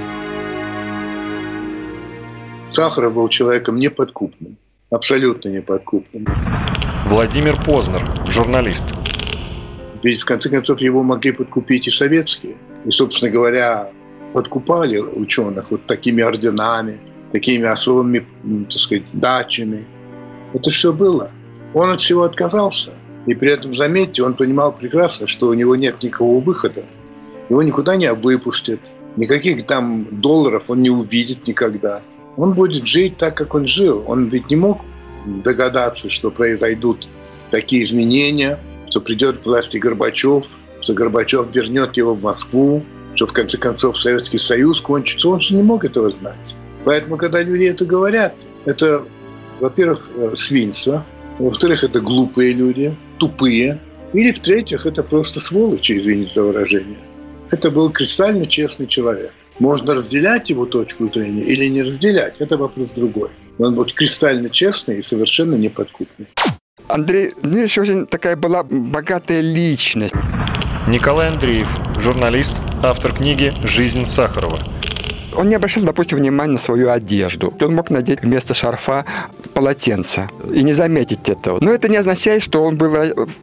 Сахаров 2.68 3.12
был 3.12 3.28
человеком 3.28 3.76
неподкупным, 3.76 4.56
абсолютно 4.88 5.48
неподкупным. 5.48 6.26
Владимир 7.06 7.60
Познер, 7.60 8.08
журналист. 8.28 8.86
Ведь, 10.04 10.22
в 10.22 10.24
конце 10.24 10.48
концов, 10.48 10.80
его 10.80 11.02
могли 11.02 11.32
подкупить 11.32 11.88
и 11.88 11.90
советские. 11.90 12.54
И, 12.86 12.90
собственно 12.92 13.32
говоря, 13.32 13.90
подкупали 14.32 14.98
ученых 14.98 15.70
вот 15.70 15.86
такими 15.86 16.22
орденами, 16.22 16.98
такими 17.32 17.66
особыми, 17.66 18.24
так 18.68 18.80
сказать, 18.80 19.04
дачами. 19.12 19.84
Это 20.52 20.70
что 20.70 20.92
было. 20.92 21.30
Он 21.74 21.90
от 21.90 22.00
всего 22.00 22.22
отказался. 22.22 22.90
И 23.26 23.34
при 23.34 23.52
этом, 23.52 23.76
заметьте, 23.76 24.22
он 24.22 24.34
понимал 24.34 24.72
прекрасно, 24.72 25.26
что 25.26 25.48
у 25.48 25.54
него 25.54 25.76
нет 25.76 26.02
никакого 26.02 26.40
выхода. 26.40 26.84
Его 27.48 27.62
никуда 27.62 27.96
не 27.96 28.12
выпустят. 28.12 28.80
Никаких 29.16 29.66
там 29.66 30.06
долларов 30.10 30.64
он 30.68 30.82
не 30.82 30.90
увидит 30.90 31.46
никогда. 31.46 32.02
Он 32.36 32.52
будет 32.52 32.86
жить 32.86 33.16
так, 33.16 33.36
как 33.36 33.54
он 33.54 33.66
жил. 33.66 34.04
Он 34.06 34.26
ведь 34.26 34.50
не 34.50 34.56
мог 34.56 34.84
догадаться, 35.26 36.08
что 36.08 36.30
произойдут 36.30 37.06
такие 37.50 37.84
изменения– 37.84 38.58
что 38.90 39.00
придет 39.00 39.38
к 39.38 39.46
власти 39.46 39.76
Горбачев, 39.76 40.44
что 40.80 40.94
Горбачев 40.94 41.54
вернет 41.54 41.96
его 41.96 42.14
в 42.14 42.22
Москву, 42.22 42.82
что 43.14 43.26
в 43.26 43.32
конце 43.32 43.58
концов 43.58 43.98
Советский 43.98 44.38
Союз 44.38 44.80
кончится. 44.80 45.28
Он 45.28 45.40
же 45.40 45.54
не 45.54 45.62
мог 45.62 45.84
этого 45.84 46.10
знать. 46.10 46.36
Поэтому, 46.84 47.16
когда 47.16 47.42
люди 47.42 47.64
это 47.64 47.84
говорят, 47.84 48.34
это, 48.64 49.04
во-первых, 49.60 50.08
э, 50.14 50.34
свинство, 50.36 51.04
во-вторых, 51.38 51.84
это 51.84 52.00
глупые 52.00 52.52
люди, 52.52 52.94
тупые, 53.18 53.80
или, 54.12 54.32
в-третьих, 54.32 54.86
это 54.86 55.02
просто 55.02 55.40
сволочи, 55.40 55.96
извините 55.98 56.34
за 56.34 56.42
выражение. 56.42 56.98
Это 57.50 57.70
был 57.70 57.90
кристально 57.90 58.46
честный 58.46 58.86
человек. 58.86 59.32
Можно 59.58 59.94
разделять 59.94 60.50
его 60.50 60.64
точку 60.66 61.08
зрения 61.12 61.42
или 61.42 61.66
не 61.66 61.82
разделять, 61.82 62.34
это 62.38 62.56
вопрос 62.56 62.92
другой. 62.92 63.28
Он 63.58 63.74
был 63.74 63.84
кристально 63.84 64.48
честный 64.48 64.98
и 64.98 65.02
совершенно 65.02 65.54
неподкупный. 65.54 66.26
Андрей 66.88 67.32
Дмитриевич 67.42 67.78
очень 67.78 68.06
такая 68.06 68.36
была 68.36 68.64
богатая 68.64 69.42
личность. 69.42 70.14
Николай 70.88 71.28
Андреев, 71.28 71.68
журналист, 71.98 72.56
автор 72.82 73.12
книги 73.12 73.52
«Жизнь 73.62 74.04
Сахарова». 74.04 74.58
Он 75.36 75.48
не 75.48 75.54
обращал, 75.54 75.84
допустим, 75.84 76.18
внимания 76.18 76.52
на 76.52 76.58
свою 76.58 76.90
одежду. 76.90 77.54
Он 77.60 77.74
мог 77.74 77.90
надеть 77.90 78.22
вместо 78.22 78.54
шарфа 78.54 79.04
полотенце 79.54 80.28
и 80.52 80.62
не 80.62 80.72
заметить 80.72 81.28
этого. 81.28 81.58
Но 81.60 81.72
это 81.72 81.88
не 81.88 81.96
означает, 81.96 82.42
что 82.42 82.62
он 82.64 82.76
был 82.76 82.94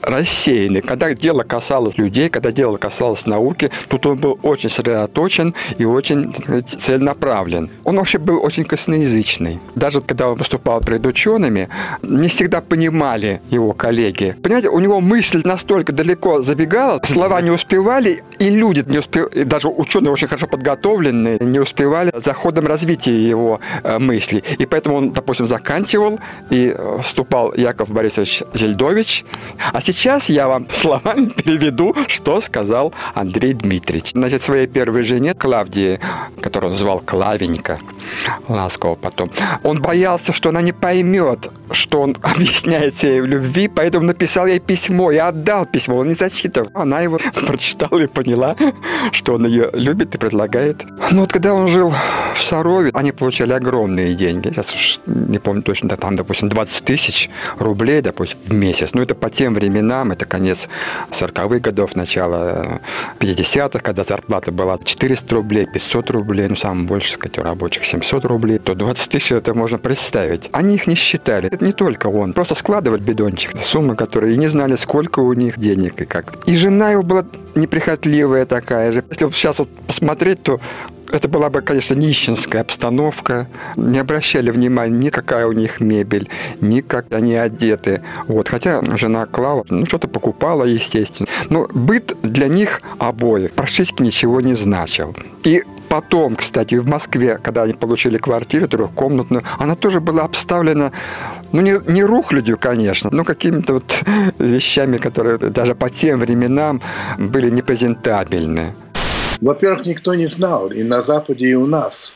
рассеянный. 0.01 0.81
Когда 0.81 1.13
дело 1.13 1.43
касалось 1.43 1.97
людей, 1.97 2.29
когда 2.29 2.51
дело 2.51 2.77
касалось 2.77 3.25
науки, 3.25 3.71
тут 3.87 4.05
он 4.05 4.17
был 4.17 4.39
очень 4.43 4.69
сосредоточен 4.69 5.53
и 5.77 5.85
очень 5.85 6.33
целенаправлен. 6.79 7.69
Он 7.83 7.97
вообще 7.97 8.17
был 8.17 8.43
очень 8.43 8.65
косноязычный. 8.65 9.59
Даже 9.75 10.01
когда 10.01 10.29
он 10.29 10.37
выступал 10.37 10.81
перед 10.81 11.05
учеными, 11.05 11.69
не 12.03 12.27
всегда 12.27 12.61
понимали 12.61 13.41
его 13.49 13.73
коллеги. 13.73 14.35
Понимаете, 14.43 14.69
у 14.69 14.79
него 14.79 14.99
мысль 14.99 15.41
настолько 15.43 15.93
далеко 15.93 16.41
забегала, 16.41 16.99
слова 17.03 17.41
не 17.41 17.51
успевали, 17.51 18.23
и 18.39 18.49
люди 18.49 18.83
не 18.87 18.99
успевали, 18.99 19.43
даже 19.43 19.69
ученые 19.69 20.11
очень 20.11 20.27
хорошо 20.27 20.47
подготовленные, 20.47 21.39
не 21.39 21.59
успевали 21.59 21.76
за 22.15 22.33
ходом 22.33 22.67
развития 22.67 23.29
его 23.29 23.59
э, 23.83 23.99
мыслей. 23.99 24.43
И 24.57 24.65
поэтому 24.65 24.97
он, 24.97 25.11
допустим, 25.11 25.47
заканчивал 25.47 26.19
и 26.49 26.73
э, 26.77 26.99
вступал 27.03 27.53
Яков 27.55 27.91
Борисович 27.91 28.43
Зельдович. 28.53 29.25
А 29.73 29.81
сейчас 29.81 30.29
я 30.29 30.47
вам 30.47 30.69
словами 30.71 31.25
переведу, 31.25 31.95
что 32.07 32.41
сказал 32.41 32.93
Андрей 33.13 33.53
Дмитриевич. 33.53 34.11
Значит, 34.13 34.43
своей 34.43 34.67
первой 34.67 35.03
жене 35.03 35.33
Клавдии, 35.33 35.99
которую 36.41 36.71
он 36.71 36.77
звал 36.77 36.99
Клавенька, 36.99 37.79
ласково 38.47 38.95
потом, 38.95 39.31
он 39.63 39.81
боялся, 39.81 40.33
что 40.33 40.49
она 40.49 40.61
не 40.61 40.73
поймет, 40.73 41.49
что 41.71 42.01
он 42.01 42.15
объясняет 42.21 42.95
ей 43.03 43.21
в 43.21 43.25
любви, 43.25 43.67
поэтому 43.67 44.05
написал 44.05 44.47
ей 44.47 44.59
письмо 44.59 45.11
и 45.11 45.17
отдал 45.17 45.65
письмо, 45.65 45.97
он 45.97 46.07
не 46.07 46.15
зачитывал. 46.15 46.69
Она 46.73 47.01
его 47.01 47.19
прочитала 47.47 47.99
и 47.99 48.07
поняла, 48.07 48.55
что 49.11 49.33
он 49.33 49.45
ее 49.47 49.69
любит 49.73 50.15
и 50.15 50.17
предлагает. 50.17 50.85
Но 51.11 51.21
вот 51.21 51.33
когда 51.33 51.53
он 51.53 51.66
жил 51.67 51.93
в 52.35 52.43
Сарове, 52.43 52.91
они 52.93 53.11
получали 53.11 53.53
огромные 53.53 54.13
деньги. 54.13 54.49
Сейчас 54.49 54.73
уж 54.73 54.99
не 55.05 55.39
помню 55.39 55.61
точно, 55.61 55.89
там, 55.89 56.15
допустим, 56.15 56.49
20 56.49 56.83
тысяч 56.83 57.29
рублей, 57.57 58.01
допустим, 58.01 58.37
в 58.45 58.53
месяц. 58.53 58.91
Ну, 58.93 59.01
это 59.01 59.15
по 59.15 59.29
тем 59.29 59.53
временам, 59.53 60.11
это 60.11 60.25
конец 60.25 60.69
40-х 61.11 61.59
годов, 61.59 61.95
начало 61.95 62.79
50-х, 63.19 63.79
когда 63.79 64.03
зарплата 64.03 64.51
была 64.51 64.77
400 64.83 65.35
рублей, 65.35 65.65
500 65.65 66.09
рублей, 66.11 66.47
ну, 66.47 66.55
самое 66.55 66.87
больше, 66.87 67.13
сказать, 67.13 67.39
у 67.39 67.43
рабочих 67.43 67.85
700 67.85 68.25
рублей, 68.25 68.59
то 68.59 68.75
20 68.75 69.09
тысяч 69.09 69.31
это 69.31 69.53
можно 69.53 69.77
представить. 69.77 70.49
Они 70.51 70.75
их 70.75 70.87
не 70.87 70.95
считали. 70.95 71.47
Это 71.47 71.63
не 71.63 71.71
только 71.71 72.07
он. 72.07 72.33
Просто 72.33 72.55
складывали 72.55 73.01
бидончик, 73.01 73.51
суммы, 73.59 73.95
которые 73.95 74.35
и 74.35 74.37
не 74.37 74.47
знали, 74.47 74.75
сколько 74.75 75.19
у 75.19 75.33
них 75.33 75.59
денег 75.59 76.01
и 76.01 76.05
как. 76.05 76.33
И 76.45 76.55
жена 76.57 76.91
его 76.91 77.03
была 77.03 77.25
неприхотливая 77.55 78.45
такая 78.45 78.91
же. 78.91 79.03
Если 79.09 79.25
вот 79.25 79.35
сейчас 79.35 79.59
вот 79.59 79.69
посмотреть, 79.87 80.43
то 80.43 80.59
это 81.11 81.27
была 81.27 81.49
бы, 81.49 81.61
конечно, 81.61 81.95
нищенская 81.95 82.61
обстановка. 82.61 83.47
Не 83.75 83.99
обращали 83.99 84.51
внимания 84.51 84.97
ни 84.97 85.09
какая 85.09 85.47
у 85.47 85.51
них 85.51 85.79
мебель, 85.79 86.29
ни 86.61 86.81
как 86.81 87.13
они 87.13 87.35
одеты. 87.35 88.01
Вот. 88.27 88.49
Хотя 88.49 88.81
жена 88.97 89.25
Клава, 89.25 89.65
ну, 89.69 89.85
что-то 89.85 90.07
покупала, 90.07 90.63
естественно. 90.63 91.27
Но 91.49 91.67
быт 91.73 92.15
для 92.21 92.47
них 92.47 92.81
обоих 92.99 93.51
практически 93.51 94.01
ничего 94.01 94.41
не 94.41 94.55
значил. 94.55 95.15
И 95.43 95.63
Потом, 95.89 96.35
кстати, 96.35 96.75
в 96.75 96.87
Москве, 96.87 97.39
когда 97.41 97.63
они 97.63 97.73
получили 97.73 98.17
квартиру 98.17 98.67
трехкомнатную, 98.67 99.43
она 99.57 99.75
тоже 99.75 100.01
была 100.01 100.23
обставлена, 100.23 100.91
ну, 101.53 101.61
не, 101.61 101.79
не 101.89 102.03
рухлядью, 102.03 102.57
конечно, 102.57 103.09
но 103.11 103.23
какими-то 103.23 103.75
вот 103.75 104.03
вещами, 104.39 104.97
которые 104.97 105.37
даже 105.37 105.75
по 105.75 105.89
тем 105.89 106.19
временам 106.19 106.81
были 107.17 107.49
непрезентабельны. 107.49 108.73
Во-первых, 109.41 109.85
никто 109.85 110.15
не 110.15 110.25
знал 110.25 110.71
и 110.71 110.81
на 110.83 111.03
Западе, 111.03 111.49
и 111.49 111.53
у 111.53 111.67
нас, 111.67 112.15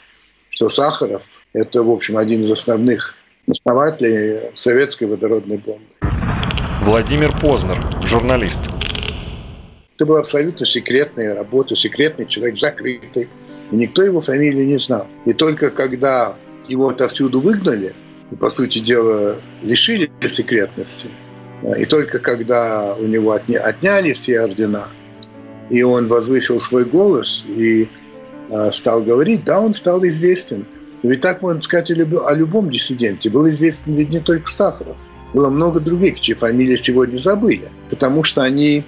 что 0.50 0.70
Сахаров– 0.70 1.22
это, 1.54 1.84
в 1.84 1.92
общем, 1.92 2.18
один 2.18 2.44
из 2.44 2.52
основных 2.52 3.14
основателей 3.48 4.52
советской 4.56 5.04
водородной 5.04 5.58
бомбы. 5.58 5.86
Владимир 6.82 7.32
Познер, 7.40 7.78
журналист. 8.04 8.62
Это 9.96 10.06
была 10.08 10.22
абсолютно 10.22 10.66
секретная 10.66 11.36
работа, 11.36 11.76
секретный 11.76 12.26
человек, 12.26 12.58
закрытый. 12.58 13.30
И 13.72 13.76
никто 13.76 14.02
его 14.02 14.20
фамилию 14.22 14.66
не 14.66 14.80
знал. 14.80 15.06
И 15.26 15.34
только 15.34 15.70
когда 15.70 16.36
его 16.68 16.90
отовсюду 16.90 17.40
выгнали, 17.40 17.94
и, 18.32 18.36
по 18.36 18.50
сути 18.50 18.80
дела, 18.80 19.36
лишили 19.62 20.12
секретности, 20.28 21.08
и 21.78 21.86
только 21.86 22.18
когда 22.18 22.96
у 22.96 23.04
него 23.04 23.34
отняли 23.34 24.14
все 24.14 24.42
ордена– 24.42 24.88
и 25.72 25.84
он 25.84 26.08
возвысил 26.08 26.60
свой 26.60 26.84
голос 26.84 27.46
и 27.48 27.88
э, 28.50 28.72
стал 28.74 29.02
говорить, 29.02 29.46
да, 29.46 29.62
он 29.62 29.74
стал 29.74 30.04
известен. 30.04 30.66
Ведь 31.02 31.22
так 31.22 31.42
можно 31.42 31.62
сказать 31.62 31.90
о 31.90 32.34
любом 32.36 32.70
диссиденте. 32.70 33.30
Был 33.30 33.50
известен 33.50 33.96
ведь 33.96 34.10
не 34.10 34.20
только 34.20 34.48
Сахаров. 34.48 34.98
Было 35.34 35.50
много 35.50 35.80
других, 35.80 36.20
чьи 36.20 36.36
фамилии 36.36 36.76
сегодня 36.76 37.18
забыли. 37.18 37.70
Потому 37.90 38.24
что 38.24 38.42
они, 38.42 38.84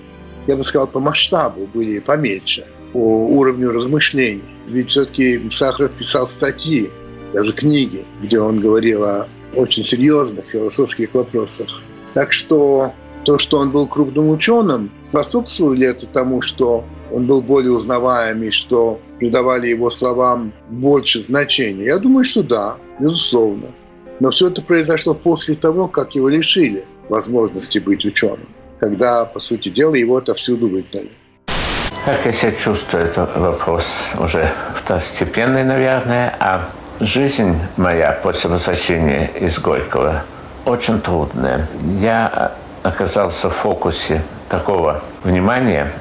я 0.45 0.57
бы 0.57 0.63
сказал, 0.63 0.87
по 0.87 0.99
масштабу 0.99 1.67
были 1.73 1.99
поменьше, 1.99 2.65
по 2.91 2.99
уровню 2.99 3.71
размышлений. 3.71 4.43
Ведь 4.67 4.89
все-таки 4.89 5.41
Сахаров 5.51 5.91
писал 5.91 6.27
статьи, 6.27 6.89
даже 7.33 7.53
книги, 7.53 8.03
где 8.21 8.39
он 8.39 8.59
говорил 8.59 9.05
о 9.05 9.27
очень 9.55 9.83
серьезных 9.83 10.45
философских 10.51 11.13
вопросах. 11.13 11.67
Так 12.13 12.33
что 12.33 12.93
то, 13.25 13.39
что 13.39 13.57
он 13.57 13.71
был 13.71 13.87
крупным 13.87 14.29
ученым, 14.29 14.91
способствовало 15.09 15.73
ли 15.73 15.87
это 15.87 16.05
тому, 16.07 16.41
что 16.41 16.83
он 17.11 17.25
был 17.25 17.41
более 17.41 17.71
узнаваемый, 17.71 18.51
что 18.51 18.99
придавали 19.19 19.67
его 19.67 19.89
словам 19.89 20.51
больше 20.69 21.21
значения? 21.23 21.85
Я 21.85 21.99
думаю, 21.99 22.23
что 22.23 22.43
да, 22.43 22.75
безусловно. 22.99 23.67
Но 24.19 24.29
все 24.29 24.47
это 24.47 24.61
произошло 24.61 25.13
после 25.13 25.55
того, 25.55 25.87
как 25.87 26.15
его 26.15 26.29
лишили 26.29 26.85
возможности 27.09 27.79
быть 27.79 28.05
ученым, 28.05 28.47
когда, 28.79 29.25
по 29.25 29.39
сути 29.39 29.69
дела, 29.69 29.95
его 29.95 30.17
отовсюду 30.17 30.67
выгнали. 30.67 31.11
Как 32.05 32.25
я 32.25 32.31
себя 32.31 32.51
чувствую, 32.51 33.03
это 33.03 33.29
вопрос 33.35 34.11
уже 34.19 34.51
второстепенный, 34.75 35.63
наверное, 35.63 36.35
а 36.39 36.69
Жизнь 36.99 37.59
моя 37.75 38.11
после 38.11 38.49
возвращения 38.49 39.29
из 39.35 39.59
Горького 39.59 40.23
очень 40.63 41.01
трудная. 41.01 41.67
Я 41.99 42.53
оказался 42.83 43.49
в 43.49 43.53
фокусе 43.53 44.21
такого 44.49 45.01
внимания, 45.23 45.91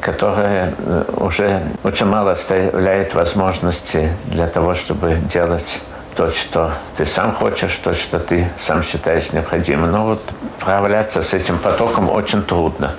которое 0.00 0.72
э, 0.78 1.04
уже 1.18 1.62
очень 1.84 2.06
мало 2.06 2.30
оставляет 2.30 3.14
возможности 3.14 4.10
для 4.26 4.46
того, 4.46 4.74
чтобы 4.74 5.16
делать 5.28 5.82
то, 6.16 6.28
что 6.28 6.72
ты 6.96 7.04
сам 7.04 7.32
хочешь, 7.32 7.76
то, 7.76 7.92
что 7.92 8.18
ты 8.18 8.48
сам 8.56 8.82
считаешь 8.82 9.32
необходимым. 9.32 9.90
Но 9.90 10.04
вот 10.06 10.22
справляться 10.58 11.22
с 11.22 11.34
этим 11.34 11.58
потоком 11.58 12.10
очень 12.10 12.42
трудно. 12.42 12.94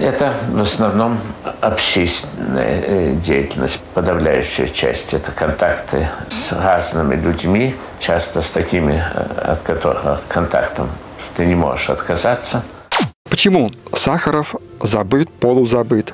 Это 0.00 0.34
в 0.48 0.60
основном 0.60 1.18
общественная 1.60 2.80
э, 2.80 3.12
деятельность, 3.14 3.80
подавляющая 3.94 4.68
часть. 4.68 5.14
Это 5.14 5.32
контакты 5.32 6.08
с 6.28 6.52
разными 6.52 7.16
людьми, 7.16 7.74
часто 7.98 8.40
с 8.42 8.50
такими, 8.50 9.04
э, 9.14 9.52
от 9.52 9.62
которых 9.62 10.20
контактом 10.28 10.88
ты 11.40 11.46
не 11.46 11.54
можешь 11.54 11.88
отказаться. 11.88 12.62
Почему 13.30 13.70
Сахаров 13.94 14.56
забыт, 14.82 15.30
полузабыт? 15.30 16.12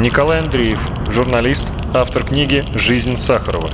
Николай 0.00 0.40
Андреев, 0.40 0.80
журналист, 1.08 1.68
автор 1.94 2.26
книги 2.26 2.64
«Жизнь 2.74 3.16
Сахарова». 3.16 3.70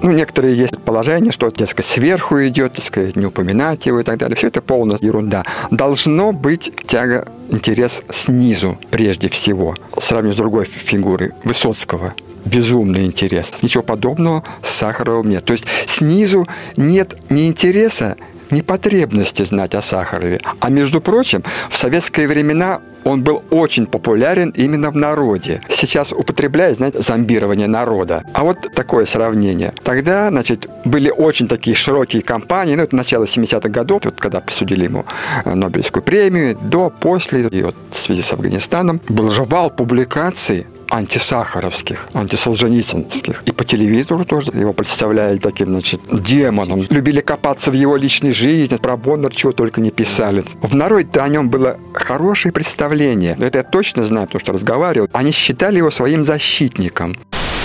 Ну, 0.00 0.12
некоторые 0.12 0.56
есть 0.56 0.80
положение, 0.80 1.30
что, 1.30 1.50
дескать, 1.50 1.84
сверху 1.84 2.42
идет, 2.46 2.72
так 2.72 2.86
сказать, 2.86 3.16
не 3.16 3.26
упоминать 3.26 3.84
его 3.84 4.00
и 4.00 4.02
так 4.02 4.16
далее. 4.16 4.34
Все 4.34 4.46
это 4.46 4.62
полная 4.62 4.96
ерунда. 5.02 5.44
Должно 5.70 6.32
быть 6.32 6.72
тяга, 6.86 7.28
интерес 7.50 8.02
снизу, 8.08 8.78
прежде 8.90 9.28
всего. 9.28 9.74
Сравниваю 9.98 10.32
с 10.32 10.36
другой 10.38 10.64
фигурой, 10.64 11.32
Высоцкого 11.44 12.14
безумный 12.46 13.06
интерес. 13.06 13.46
Ничего 13.62 13.82
подобного 13.82 14.42
с 14.62 14.70
Сахаровым 14.70 15.30
нет. 15.30 15.44
То 15.44 15.52
есть 15.52 15.64
снизу 15.86 16.46
нет 16.76 17.16
ни 17.30 17.48
интереса, 17.48 18.16
ни 18.50 18.60
потребности 18.60 19.42
знать 19.42 19.74
о 19.74 19.82
Сахарове. 19.82 20.40
А 20.60 20.70
между 20.70 21.00
прочим, 21.00 21.42
в 21.70 21.76
советские 21.76 22.28
времена 22.28 22.80
он 23.04 23.22
был 23.22 23.42
очень 23.50 23.86
популярен 23.86 24.50
именно 24.50 24.90
в 24.90 24.96
народе. 24.96 25.60
Сейчас 25.68 26.12
употребляют, 26.12 26.78
знаете, 26.78 27.00
зомбирование 27.00 27.68
народа. 27.68 28.24
А 28.32 28.44
вот 28.44 28.58
такое 28.74 29.06
сравнение. 29.06 29.72
Тогда, 29.82 30.28
значит, 30.30 30.68
были 30.84 31.10
очень 31.10 31.46
такие 31.46 31.76
широкие 31.76 32.22
кампании, 32.22 32.74
ну, 32.74 32.82
это 32.82 32.96
начало 32.96 33.24
70-х 33.24 33.68
годов, 33.68 34.02
вот 34.04 34.18
когда 34.18 34.40
присудили 34.40 34.84
ему 34.84 35.04
э, 35.44 35.54
Нобелевскую 35.54 36.02
премию, 36.02 36.56
до, 36.60 36.90
после, 36.90 37.42
и 37.42 37.62
вот 37.62 37.74
в 37.90 37.98
связи 37.98 38.22
с 38.22 38.32
Афганистаном, 38.32 39.00
был 39.08 39.30
же 39.30 39.44
публикаций 39.44 40.66
антисахаровских, 40.90 42.08
антисолженицынских. 42.14 43.42
И 43.46 43.52
по 43.52 43.64
телевизору 43.64 44.24
тоже 44.24 44.50
его 44.54 44.72
представляли 44.72 45.38
таким, 45.38 45.68
значит, 45.68 46.00
демоном. 46.10 46.86
Любили 46.90 47.20
копаться 47.20 47.70
в 47.70 47.74
его 47.74 47.96
личной 47.96 48.32
жизни, 48.32 48.76
про 48.76 48.96
Боннер 48.96 49.34
чего 49.34 49.52
только 49.52 49.80
не 49.80 49.90
писали. 49.90 50.44
В 50.62 50.74
народе-то 50.74 51.24
о 51.24 51.28
нем 51.28 51.50
было 51.50 51.78
хорошее 51.92 52.52
представление. 52.52 53.36
Это 53.38 53.58
я 53.58 53.64
точно 53.64 54.04
знаю, 54.04 54.26
потому 54.26 54.40
что 54.40 54.52
разговаривал. 54.52 55.08
Они 55.12 55.32
считали 55.32 55.78
его 55.78 55.90
своим 55.90 56.24
защитником. 56.24 57.14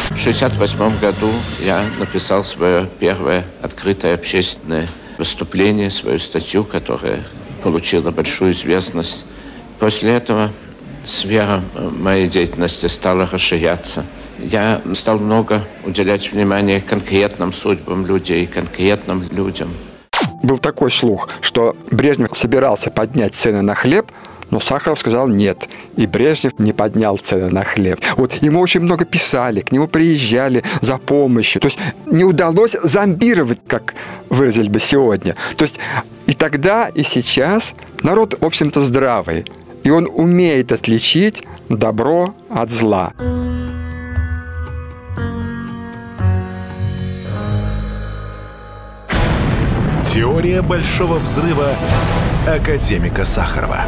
В 0.09 0.21
1968 0.21 0.99
году 0.99 1.31
я 1.63 1.83
написал 1.99 2.43
свое 2.43 2.89
первое 2.99 3.45
открытое 3.61 4.15
общественное 4.15 4.87
выступление, 5.17 5.89
свою 5.89 6.17
статью, 6.19 6.63
которая 6.63 7.23
получила 7.61 8.09
большую 8.11 8.53
известность. 8.53 9.25
После 9.79 10.11
этого 10.11 10.51
сфера 11.09 11.61
э, 11.75 11.89
моей 11.89 12.27
деятельности 12.27 12.85
стала 12.87 13.27
расширяться. 13.31 14.05
Я 14.39 14.81
стал 14.93 15.19
много 15.19 15.65
уделять 15.83 16.31
внимание 16.31 16.79
конкретным 16.81 17.51
судьбам 17.51 18.05
людей, 18.05 18.45
конкретным 18.45 19.27
людям. 19.31 19.73
Был 20.43 20.57
такой 20.57 20.91
слух, 20.91 21.29
что 21.41 21.75
Брежнев 21.91 22.29
собирался 22.33 22.91
поднять 22.91 23.35
цены 23.35 23.61
на 23.61 23.75
хлеб, 23.75 24.11
но 24.49 24.59
Сахаров 24.59 24.99
сказал 24.99 25.27
нет. 25.27 25.67
И 25.95 26.07
Брежнев 26.07 26.57
не 26.57 26.73
поднял 26.73 27.17
цены 27.17 27.49
на 27.49 27.63
хлеб. 27.63 27.99
Вот 28.15 28.33
ему 28.41 28.59
очень 28.61 28.81
много 28.81 29.05
писали, 29.05 29.61
к 29.61 29.71
нему 29.71 29.87
приезжали 29.87 30.63
за 30.81 30.97
помощью. 30.97 31.61
То 31.61 31.67
есть 31.67 31.79
не 32.05 32.23
удалось 32.23 32.75
зомбировать, 32.81 33.59
как 33.67 33.93
выразили 34.29 34.69
бы 34.69 34.79
сегодня. 34.79 35.35
То 35.57 35.63
есть 35.63 35.79
и 36.27 36.33
тогда, 36.33 36.87
и 36.87 37.03
сейчас 37.03 37.73
народ, 38.01 38.37
в 38.39 38.45
общем-то, 38.45 38.81
здравый. 38.81 39.45
И 39.89 39.91
он 39.91 40.07
умеет 40.13 40.71
отличить 40.71 41.43
добро 41.67 42.35
от 42.47 42.69
зла. 42.69 43.11
Теория 50.03 50.61
большого 50.61 51.17
взрыва 51.17 51.73
академика 52.45 53.25
Сахарова. 53.25 53.85